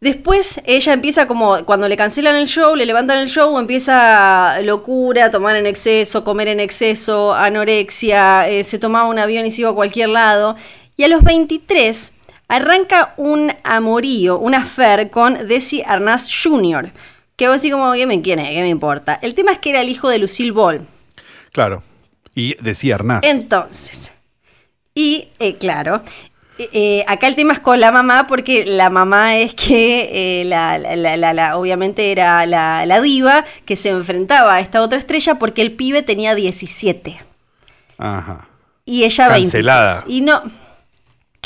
[0.00, 5.30] Después ella empieza como, cuando le cancelan el show, le levantan el show, empieza locura,
[5.30, 9.70] tomar en exceso, comer en exceso, anorexia, eh, se tomaba un avión y se iba
[9.70, 10.56] a cualquier lado.
[10.96, 12.12] Y a los 23
[12.46, 16.92] arranca un amorío, un affair con Desi Arnaz Jr.,
[17.38, 18.42] que vos así como, ¿qué me quiere?
[18.50, 19.18] ¿Qué me importa?
[19.22, 20.86] El tema es que era el hijo de Lucille Ball.
[21.52, 21.82] Claro.
[22.34, 23.22] Y decía Arnaz.
[23.24, 24.10] Entonces,
[24.94, 26.02] y eh, claro,
[26.58, 30.44] eh, eh, acá el tema es con la mamá, porque la mamá es que eh,
[30.44, 35.36] la, la- la- obviamente era la, la diva que se enfrentaba a esta otra estrella
[35.36, 37.18] porque el pibe tenía 17
[37.98, 38.48] Ajá.
[38.84, 39.44] y ella 20.
[39.46, 40.04] Cancelada.
[40.08, 40.42] Y no.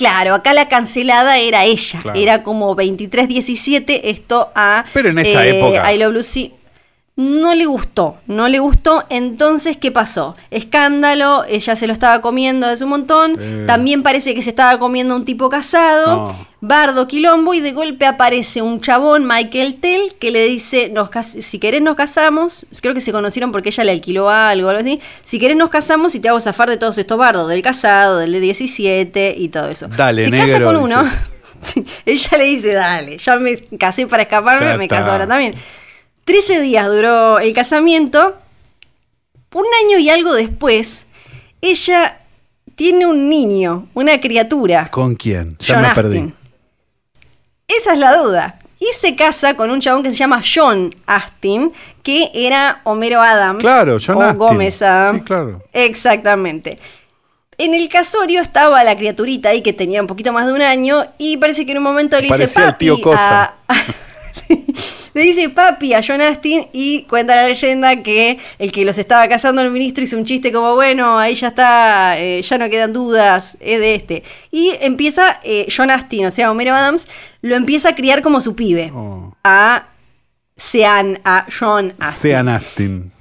[0.03, 2.01] Claro, acá la cancelada era ella.
[2.03, 2.19] Claro.
[2.19, 4.85] Era como 23-17 esto a.
[4.93, 5.93] Pero en esa época.
[5.93, 6.53] I Love Lucy.
[7.23, 9.05] No le gustó, no le gustó.
[9.09, 10.35] Entonces, ¿qué pasó?
[10.51, 13.39] Escándalo, ella se lo estaba comiendo hace un montón.
[13.67, 16.07] También parece que se estaba comiendo un tipo casado.
[16.17, 16.53] No.
[16.61, 21.59] Bardo Quilombo y de golpe aparece un chabón, Michael Tell, que le dice, nos si
[21.59, 25.41] querés nos casamos, creo que se conocieron porque ella le alquiló algo, algo así, si
[25.41, 28.39] querés nos casamos y te hago zafar de todos estos bardos, del casado, del de
[28.39, 29.89] 17 y todo eso.
[29.89, 31.05] Dale, se negro, casa con uno,
[31.63, 34.99] sí, ella le dice, dale, ya me casé para escaparme, Ya me está.
[34.99, 35.57] caso ahora también.
[36.25, 38.37] 13 días duró el casamiento,
[39.53, 41.07] un año y algo después,
[41.61, 42.21] ella
[42.75, 44.89] tiene un niño, una criatura.
[44.91, 45.57] ¿Con quién?
[45.61, 46.19] Ya John me perdí.
[46.19, 46.35] Astin.
[47.69, 48.59] Esa es la duda.
[48.79, 53.61] Y se casa con un chabón que se llama John Astin, que era Homero Adams.
[53.61, 54.39] Claro, John o Astin.
[54.39, 55.21] Gómez Adams.
[55.21, 55.63] Sí, claro.
[55.73, 56.79] Exactamente.
[57.59, 61.07] En el casorio estaba la criaturita ahí que tenía un poquito más de un año
[61.19, 63.55] y parece que en un momento le dice Parecía el papi tío Cosa".
[63.69, 63.75] a-.
[65.15, 69.29] le dice papi a John Astin y cuenta la leyenda que el que los estaba
[69.29, 72.93] casando el ministro hizo un chiste como, bueno, ahí ya está, eh, ya no quedan
[72.93, 74.23] dudas, es de este.
[74.51, 77.07] Y empieza eh, John Astin, o sea, Homero Adams,
[77.43, 78.91] lo empieza a criar como su pibe.
[78.95, 79.35] Oh.
[79.45, 79.87] A
[80.57, 82.23] Sean, a John Astin.
[82.31, 83.13] Sean Astin.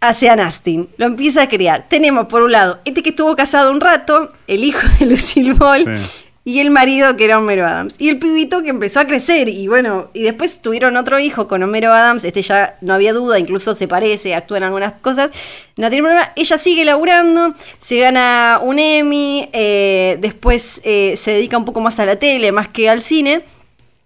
[0.00, 0.88] a Sean Astin.
[0.96, 1.86] Lo empieza a criar.
[1.88, 5.84] Tenemos por un lado este que estuvo casado un rato, el hijo de Lucille Ball,
[5.98, 6.22] Sí.
[6.46, 7.96] Y el marido que era Homero Adams.
[7.98, 9.48] Y el pibito que empezó a crecer.
[9.48, 12.24] Y bueno, y después tuvieron otro hijo con Homero Adams.
[12.24, 15.32] Este ya no había duda, incluso se parece, actúa en algunas cosas.
[15.76, 16.32] No tiene problema.
[16.36, 21.98] Ella sigue laburando, se gana un Emmy, eh, después eh, se dedica un poco más
[21.98, 23.42] a la tele, más que al cine.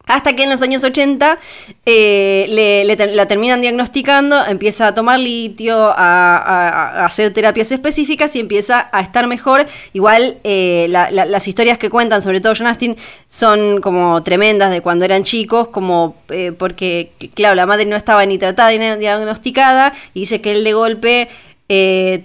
[0.06, 1.38] Hasta que en los años 80
[1.86, 8.88] eh, le- la terminan diagnosticando, empieza a tomar litio, a, hacer terapias específicas y empieza
[8.92, 9.66] a estar mejor.
[9.92, 12.96] Igual eh, la- las historias que cuentan, sobre todo John Astin,
[13.28, 18.26] son como tremendas de cuando eran chicos, como eh, porque, claro, la madre no estaba
[18.26, 21.28] ni tratada ni diagnosticada y dice que él de golpe
[21.72, 22.24] eh,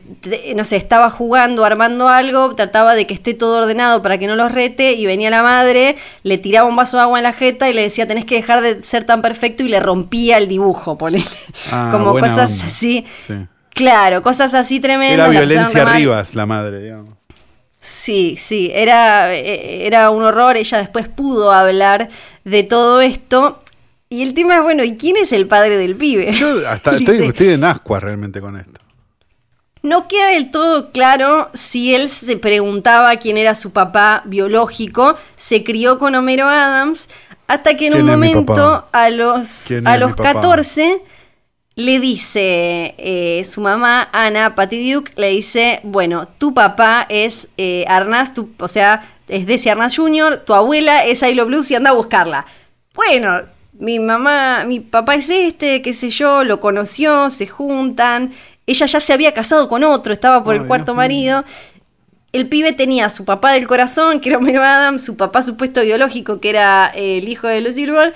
[0.55, 4.35] no sé, estaba jugando, armando algo, trataba de que esté todo ordenado para que no
[4.35, 7.69] los rete y venía la madre, le tiraba un vaso de agua en la jeta
[7.69, 10.97] y le decía tenés que dejar de ser tan perfecto y le rompía el dibujo,
[10.97, 11.25] ponele.
[11.71, 12.65] Ah, Como cosas onda.
[12.65, 13.05] así.
[13.19, 13.35] Sí.
[13.69, 15.29] Claro, cosas así tremendas.
[15.29, 15.85] Era violencia.
[15.85, 17.13] Rivas, la madre, digamos.
[17.79, 20.57] Sí, sí, era, eh, era un horror.
[20.57, 22.09] Ella después pudo hablar
[22.45, 23.59] de todo esto.
[24.09, 26.31] Y el tema es, bueno, ¿y quién es el padre del pibe?
[26.31, 28.79] Yo hasta estoy, estoy en ascuas realmente con esto.
[29.86, 35.15] No queda del todo claro si él se preguntaba quién era su papá biológico.
[35.36, 37.07] Se crió con Homero Adams
[37.47, 40.33] hasta que en un ¿Quién es mi momento, a los, ¿Quién a los papá?
[40.33, 41.01] 14,
[41.75, 47.86] le dice eh, su mamá, Ana Patty Duke, le dice, bueno, tu papá es eh,
[47.88, 51.91] Arnaz, tu- o sea, es Desi Arnaz Jr., tu abuela es Ailo Blues y anda
[51.91, 52.45] a buscarla.
[52.93, 53.41] Bueno,
[53.73, 58.31] mi mamá, mi papá es este, qué sé yo, lo conoció, se juntan.
[58.68, 61.43] Ella ya se había casado con otro, estaba por Ay, el cuarto marido.
[62.32, 65.82] El pibe tenía a su papá del corazón, que era Homero Adams, su papá supuesto
[65.82, 68.13] biológico, que era eh, el hijo de Lucille Ball,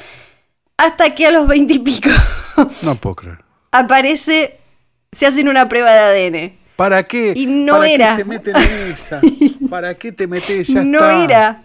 [0.77, 2.09] hasta que a los veintipico
[2.81, 3.37] No puedo creer.
[3.71, 4.59] aparece,
[5.11, 6.57] se hacen una prueba de ADN.
[6.75, 7.33] ¿Para qué?
[7.35, 8.11] Y no ¿Para era.
[8.15, 9.21] qué se meten en esa?
[9.69, 10.67] ¿Para qué te metes?
[10.67, 11.23] Ya no está.
[11.23, 11.63] era,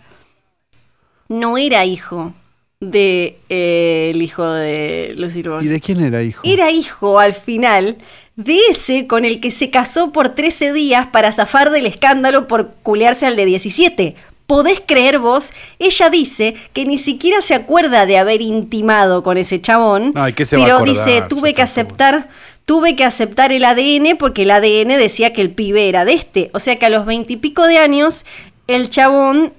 [1.29, 2.35] no era hijo
[2.81, 5.65] de eh, el hijo de Lucille Ball.
[5.65, 6.43] ¿Y de quién era hijo?
[6.45, 7.97] Era hijo al final
[8.37, 12.75] de ese con el que se casó por 13 días para zafar del escándalo por
[12.83, 14.17] culearse al de 17.
[14.47, 15.53] ¿Podés creer vos?
[15.79, 20.13] Ella dice que ni siquiera se acuerda de haber intimado con ese chabón.
[20.15, 22.29] No, ¿y qué se va a pero dice, tuve que aceptar,
[22.67, 26.51] tuve que aceptar el ADN porque el ADN decía que el pibe era de este.
[26.53, 28.27] O sea que a los veintipico de años,
[28.67, 29.55] el chabón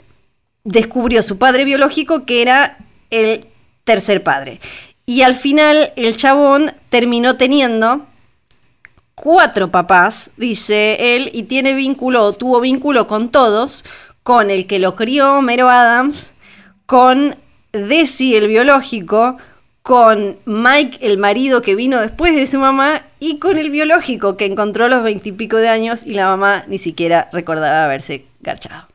[0.64, 2.78] descubrió su padre biológico que era
[3.10, 3.48] el
[3.86, 4.60] tercer padre.
[5.08, 8.06] Y al final el chabón terminó teniendo
[9.16, 13.84] cuatro papás, dice él, y tiene vínculo, tuvo vínculo con todos,
[14.24, 16.34] con el que lo crió, Mero Adams,
[16.86, 17.38] con
[17.72, 19.38] Desi, el biológico,
[19.82, 24.46] con Mike, el marido que vino después de su mamá, y con el biológico que
[24.46, 28.88] encontró a los veintipico de años y la mamá ni siquiera recordaba haberse garchado.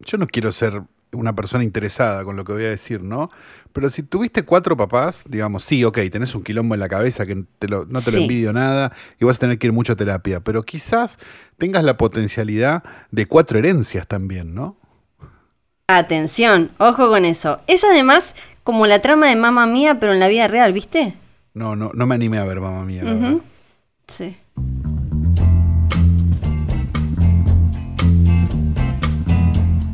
[0.00, 0.82] Yo no quiero ser
[1.12, 3.30] una persona interesada con lo que voy a decir, ¿no?
[3.72, 7.44] Pero si tuviste cuatro papás, digamos, sí, ok, tenés un quilombo en la cabeza que
[7.58, 9.96] te lo- no te lo envidio nada y vas a tener que ir mucho a
[9.96, 11.18] terapia, pero quizás
[11.56, 14.76] tengas la potencialidad de cuatro herencias también, ¿no?
[15.86, 17.60] Atención, ojo con eso.
[17.66, 21.14] Es además como la trama de Mamma Mía, pero en la vida real, ¿viste?
[21.54, 23.02] No, no, no me animé a ver, mamá mía.
[23.04, 23.36] la verdad.
[24.06, 24.36] Sí.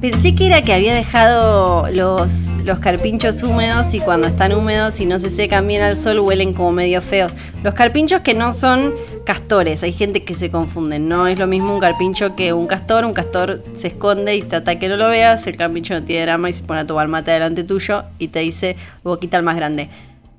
[0.04, 5.06] Pensé que era que había dejado los, los carpinchos húmedos y cuando están húmedos y
[5.06, 7.32] no se secan bien al sol huelen como medio feos.
[7.62, 8.92] Los carpinchos que no son
[9.24, 11.08] castores, hay gente que se confunden.
[11.08, 13.06] No es lo mismo un carpincho que un castor.
[13.06, 15.46] Un castor se esconde y trata que no lo veas.
[15.46, 18.40] El carpincho no tiene drama y se pone a tomar mate delante tuyo y te
[18.40, 19.88] dice boquita el más grande.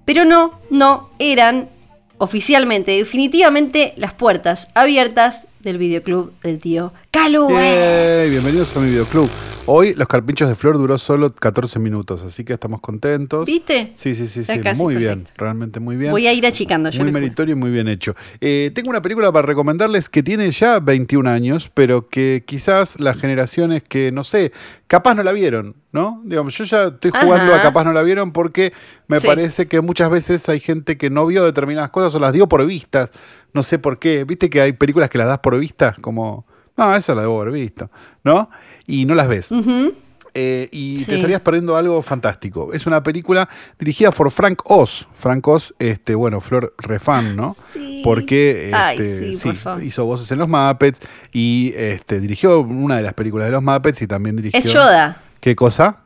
[0.06, 1.70] Pero no, no, eran
[2.20, 7.50] oficialmente, definitivamente las puertas abiertas del videoclub del tío Calu.
[7.50, 9.28] Yay, bienvenidos a mi videoclub.
[9.66, 13.48] Hoy los carpinchos de flor duró solo 14 minutos, así que estamos contentos.
[13.48, 13.94] ¿Viste?
[13.96, 14.54] Sí, sí, sí, sí.
[14.76, 16.12] Muy bien, realmente muy bien.
[16.12, 18.14] Voy a ir achicando, yo Muy meritorio y muy bien hecho.
[18.42, 23.18] Eh, tengo una película para recomendarles que tiene ya 21 años, pero que quizás las
[23.18, 24.52] generaciones que, no sé,
[24.88, 26.22] capaz no la vieron, ¿no?
[26.26, 27.60] Digamos, yo ya estoy jugando Ajá.
[27.62, 28.72] a capaz no la vieron porque
[29.08, 29.28] me Sí.
[29.28, 32.66] parece que muchas veces hay gente que no vio determinadas cosas o las dio por
[32.66, 33.12] vistas.
[33.54, 34.24] No sé por qué.
[34.26, 36.46] Viste que hay películas que las das por vistas, como,
[36.78, 37.90] no, esa la debo haber visto,
[38.24, 38.50] ¿no?
[38.86, 39.50] Y no las ves.
[40.38, 41.06] Eh, y Sí.
[41.06, 42.74] te estarías perdiendo algo fantástico.
[42.74, 43.48] Es una película
[43.80, 45.08] dirigida por Frank Oz.
[45.16, 47.56] Frank Oz, este, bueno, Flor Refan, ¿no?
[47.72, 48.02] Sí.
[48.04, 49.84] Porque Ay, este, sí, por favor.
[49.84, 51.00] hizo voces en los Muppets
[51.32, 54.60] y este, dirigió una de las películas de los Muppets y también dirigió.
[54.60, 55.22] Es Yoda.
[55.40, 56.00] ¿Qué cosa?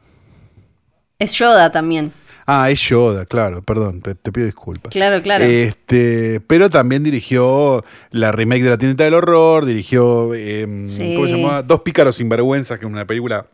[1.17, 2.11] Es Yoda también.
[2.51, 4.91] Ah, es Yoda, claro, perdón, te, te pido disculpas.
[4.91, 5.43] Claro, claro.
[5.45, 11.13] Este, pero también dirigió la remake de La Tienda del Horror, dirigió, em, Sí.
[11.15, 11.61] ¿cómo se llamaba?
[11.61, 13.45] Dos Pícaros Sinvergüenza, que es una película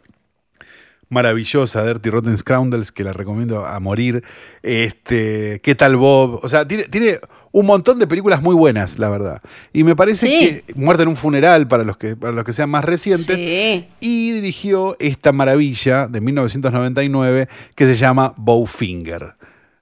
[1.09, 4.23] maravillosa, Dirty Rotten Scoundrels, que la recomiendo a morir.
[4.63, 6.39] Este, ¿Qué tal Bob?
[6.43, 7.19] O sea, tiene, tiene
[7.51, 9.41] un montón de películas muy buenas, la verdad.
[9.71, 10.61] Y me parece Sí.
[10.65, 13.85] que Muerte en un funeral, para los que, para los que sean más recientes, sí.
[14.01, 19.35] y dirigió esta maravilla de 1999 que se llama Bowfinger.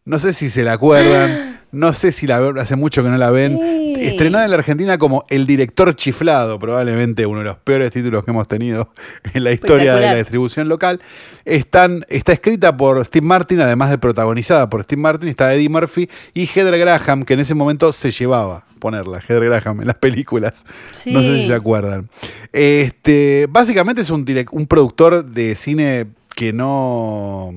[0.06, 3.18] No sé si se la acuerdan, no sé si la ven, hace mucho que no
[3.18, 3.60] la ven.
[3.60, 3.96] Sí.
[4.06, 8.32] Estrenada en la Argentina como El director chiflado, probablemente uno de los peores títulos que
[8.32, 8.94] hemos tenido
[9.34, 11.02] en la historia de la distribución local.
[11.46, 16.10] Están, está escrita por Steve Martin, además de protagonizada por Steve Martin, está Eddie Murphy
[16.34, 20.66] y Heather Graham, que en ese momento se llevaba ponerla, Heather Graham, en las películas.
[21.06, 22.10] No sé si se acuerdan.
[22.52, 27.54] Este, básicamente es un, un productor de cine que no.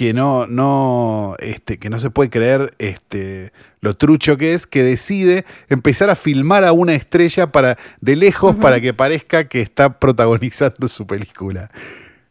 [0.00, 4.82] Que no, no, este, que no se puede creer este, lo trucho que es, que
[4.82, 9.98] decide empezar a filmar a una estrella para, de lejos para que parezca que está
[9.98, 11.70] protagonizando su película.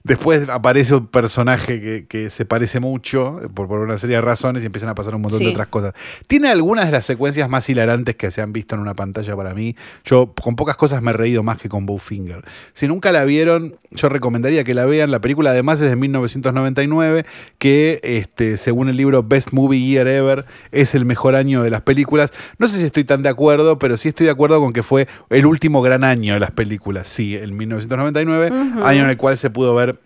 [0.10, 4.64] Después aparece un personaje que, que se parece mucho, por, por una serie de razones,
[4.64, 5.93] y empiezan a pasar un montón de otras cosas.
[6.26, 9.53] Tiene algunas de las secuencias más hilarantes que se han visto en una pantalla para
[9.53, 9.76] mí.
[10.03, 12.43] Yo con pocas cosas me he reído más que con Bowfinger.
[12.74, 15.12] Si nunca la vieron, yo recomendaría que la vean.
[15.12, 17.28] La película además es de 1999,
[17.60, 21.82] que este, según el libro Best Movie Year Ever es el mejor año de las
[21.82, 22.32] películas.
[22.57, 25.07] No sé si estoy tan de acuerdo, pero sí estoy de acuerdo con que fue
[25.30, 27.07] el último gran año de las películas.
[27.07, 28.47] Sí, el 1999,
[28.84, 29.99] año en el cual se pudo ver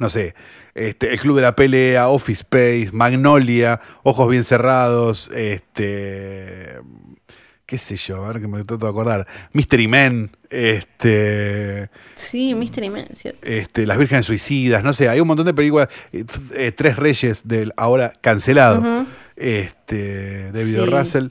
[0.00, 0.34] no sé,
[0.74, 6.78] este, El Club de la Pelea, Office Space, Magnolia, Ojos Bien Cerrados, este.
[7.66, 9.26] qué sé yo, a ver que me trato de acordar.
[9.52, 11.90] Mystery Men, este.
[12.14, 13.40] Sí, Mystery Man, ¿cierto?
[13.46, 15.88] Este, Las Vírgenes Suicidas, no sé, hay un montón de películas.
[16.12, 16.24] eh,
[16.54, 19.06] eh, Tres Reyes del ahora cancelado.
[19.36, 20.52] Este.
[20.52, 20.86] David Sí.
[20.86, 21.26] Russell.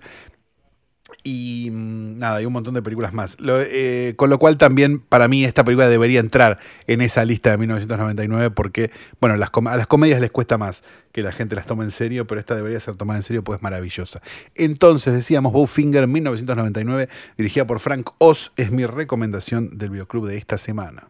[1.24, 3.38] Y mm, nada, hay un montón de películas más.
[3.40, 7.58] Eh, con lo cual también para mí esta película debería entrar en esa lista de
[7.58, 11.84] 1999 porque, bueno, las a las comedias les cuesta más que la gente las tome
[11.84, 14.22] en serio, pero esta debería ser tomada en serio pues es maravillosa.
[14.56, 17.08] Entonces decíamos Bowfinger 1999,
[17.38, 21.08] dirigida por Frank Oz, es mi recomendación del videoclub de esta semana.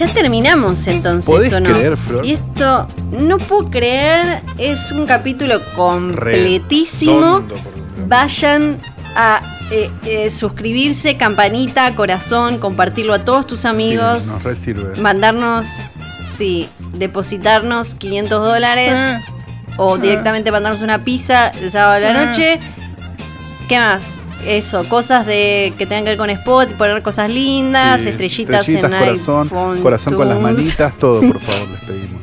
[0.00, 1.74] Ya terminamos entonces, ¿Podés ¿o no?
[1.74, 2.24] creer, Flor?
[2.24, 7.20] Y esto, no puedo creer, es un capítulo completísimo.
[7.40, 7.54] Redondo.
[8.06, 8.78] Vayan
[9.14, 14.96] a eh, eh, suscribirse, campanita, corazón, compartirlo a todos tus amigos, Sí, nos re sirve.
[15.02, 15.66] mandarnos,
[16.34, 19.18] sí, depositarnos 500 dólares Eh,
[19.76, 22.58] o directamente mandarnos una pizza el sábado a la noche.
[23.68, 24.02] ¿Qué más?
[24.46, 28.92] Eso, cosas de que tengan que ver con Spot, poner cosas lindas, sí, estrellitas, estrellitas,
[28.92, 32.19] en corazón, iPhone, corazón con las manitas, todo, por favor, les pedimos.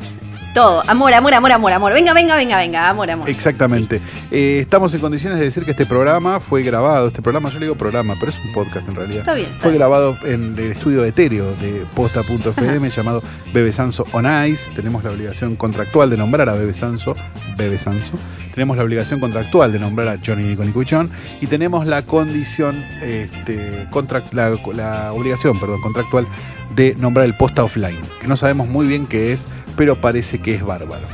[0.58, 1.92] Todo, amor, amor, amor, amor, amor.
[1.92, 3.30] Venga, venga, venga, venga, amor, amor.
[3.30, 4.00] Exactamente.
[4.32, 7.06] Eh, estamos en condiciones de decir que este programa fue grabado.
[7.06, 9.20] Este programa, yo le digo programa, pero es un podcast en realidad.
[9.20, 9.78] Está bien, está Fue bien.
[9.78, 13.22] grabado en el estudio etéreo de posta.fm llamado
[13.54, 14.68] Bebe Sanso on Ice.
[14.74, 17.14] Tenemos la obligación contractual de nombrar a Bebe Sanso.
[17.56, 18.14] Bebe Sanso.
[18.52, 21.08] Tenemos la obligación contractual de nombrar a Johnny Nicolicuchón.
[21.40, 26.26] Y tenemos la condición, este, contract- la, la obligación, perdón, contractual
[26.74, 28.00] de nombrar el posta offline.
[28.20, 29.46] Que no sabemos muy bien qué es,
[29.78, 31.06] pero parece que es bárbaro.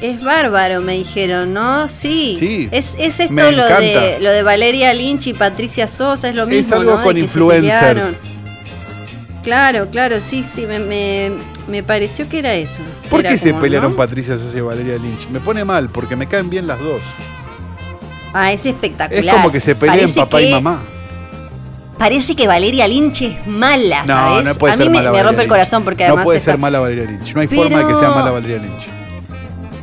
[0.00, 1.88] Es bárbaro, me dijeron, ¿no?
[1.88, 2.36] Sí.
[2.38, 2.68] Sí.
[2.70, 3.76] Es, es esto lo encanta.
[3.76, 6.60] de, lo de Valeria Lynch y Patricia Sosa, es lo mismo.
[6.60, 8.16] Es algo con influencers.
[9.42, 11.32] Claro, claro, sí, sí, me, me,
[11.68, 12.80] me pareció que era eso.
[13.10, 13.96] ¿Por Era qué se pelearon ¿no?
[13.96, 15.28] Patricia Sosa y Valeria Lynch?
[15.28, 17.02] Me pone mal, porque me caen bien las dos.
[18.32, 19.22] Ah, es espectacular.
[19.22, 20.82] Es como que se peleen Parece papá y mamá.
[21.98, 24.44] Parece que Valeria Lynch es mala, No, ¿sabes?
[24.44, 26.24] no puede A ser mí me, mala me Valeria rompe el corazón porque No además
[26.24, 27.34] puede está- ser mala Valeria Lynch.
[27.34, 28.82] No hay Pero- forma de que sea mala Valeria Lynch.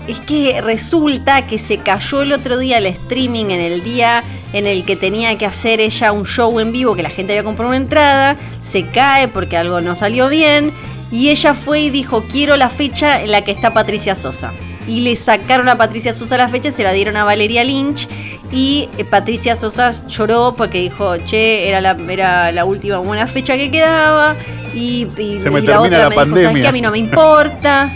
[0.07, 4.67] Es que resulta que se cayó el otro día el streaming en el día en
[4.67, 7.69] el que tenía que hacer ella un show en vivo que la gente había comprado
[7.69, 8.35] una entrada,
[8.65, 10.73] se cae porque algo no salió bien
[11.11, 14.51] y ella fue y dijo quiero la fecha en la que está Patricia Sosa.
[14.87, 18.07] Y le sacaron a Patricia Sosa la fecha, se la dieron a Valeria Lynch
[18.51, 23.55] y eh, Patricia Sosa lloró porque dijo, che, era la, era la última buena fecha
[23.55, 24.35] que quedaba
[24.73, 26.61] y, y- Se me y termina otra la me dijo, ¿sabes pandemia".
[26.63, 26.67] qué?
[26.67, 27.91] A mí no me importa.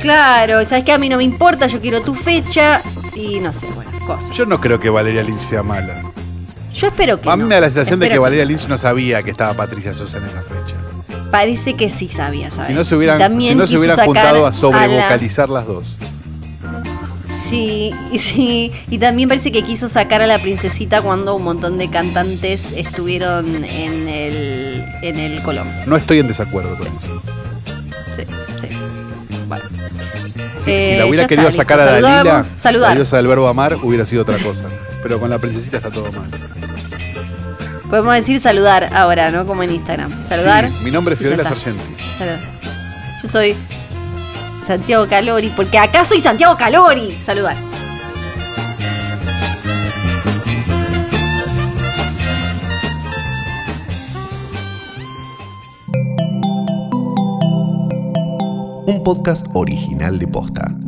[0.00, 0.92] Claro, ¿sabes qué?
[0.92, 2.82] A mí no me importa, yo quiero tu fecha
[3.16, 4.30] y no sé, bueno, cosas.
[4.32, 6.02] Yo no creo que Valeria Lynch sea mala.
[6.74, 7.48] Yo espero que A mí no.
[7.48, 10.24] me da la sensación de que Valeria Lynch no sabía que estaba Patricia Sosa en
[10.24, 10.74] esa fecha.
[11.30, 12.68] Parece que sí sabía, ¿sabes?
[12.68, 15.84] Si no se hubieran, si no se hubieran juntado a la- sobrevocalizar las dos.
[17.54, 21.78] Sí, y sí, y también parece que quiso sacar a la princesita cuando un montón
[21.78, 25.68] de cantantes estuvieron en el, en el Colón.
[25.86, 27.22] No estoy en desacuerdo con eso.
[28.16, 28.22] Sí,
[28.60, 28.68] sí.
[29.46, 29.64] Bueno.
[30.64, 32.06] Si, Eh, si la hubiera querido está, sacar listo.
[32.06, 32.88] a Dalila, saludar.
[32.90, 34.64] la diosa del verbo amar, hubiera sido otra cosa.
[35.02, 36.28] Pero con la princesita está todo mal.
[37.88, 39.46] Podemos decir saludar ahora, ¿no?
[39.46, 40.10] Como en Instagram.
[40.28, 40.68] Saludar.
[40.68, 41.44] Sí, mi nombre es Fiorella.
[41.44, 41.84] Sargenti.
[42.18, 42.40] Saludar.
[43.22, 43.54] Yo soy
[44.66, 47.18] Santiago Calori, porque acá soy Santiago Calori.
[47.22, 47.56] Saludar.
[58.86, 60.83] Un podcast original de Posta.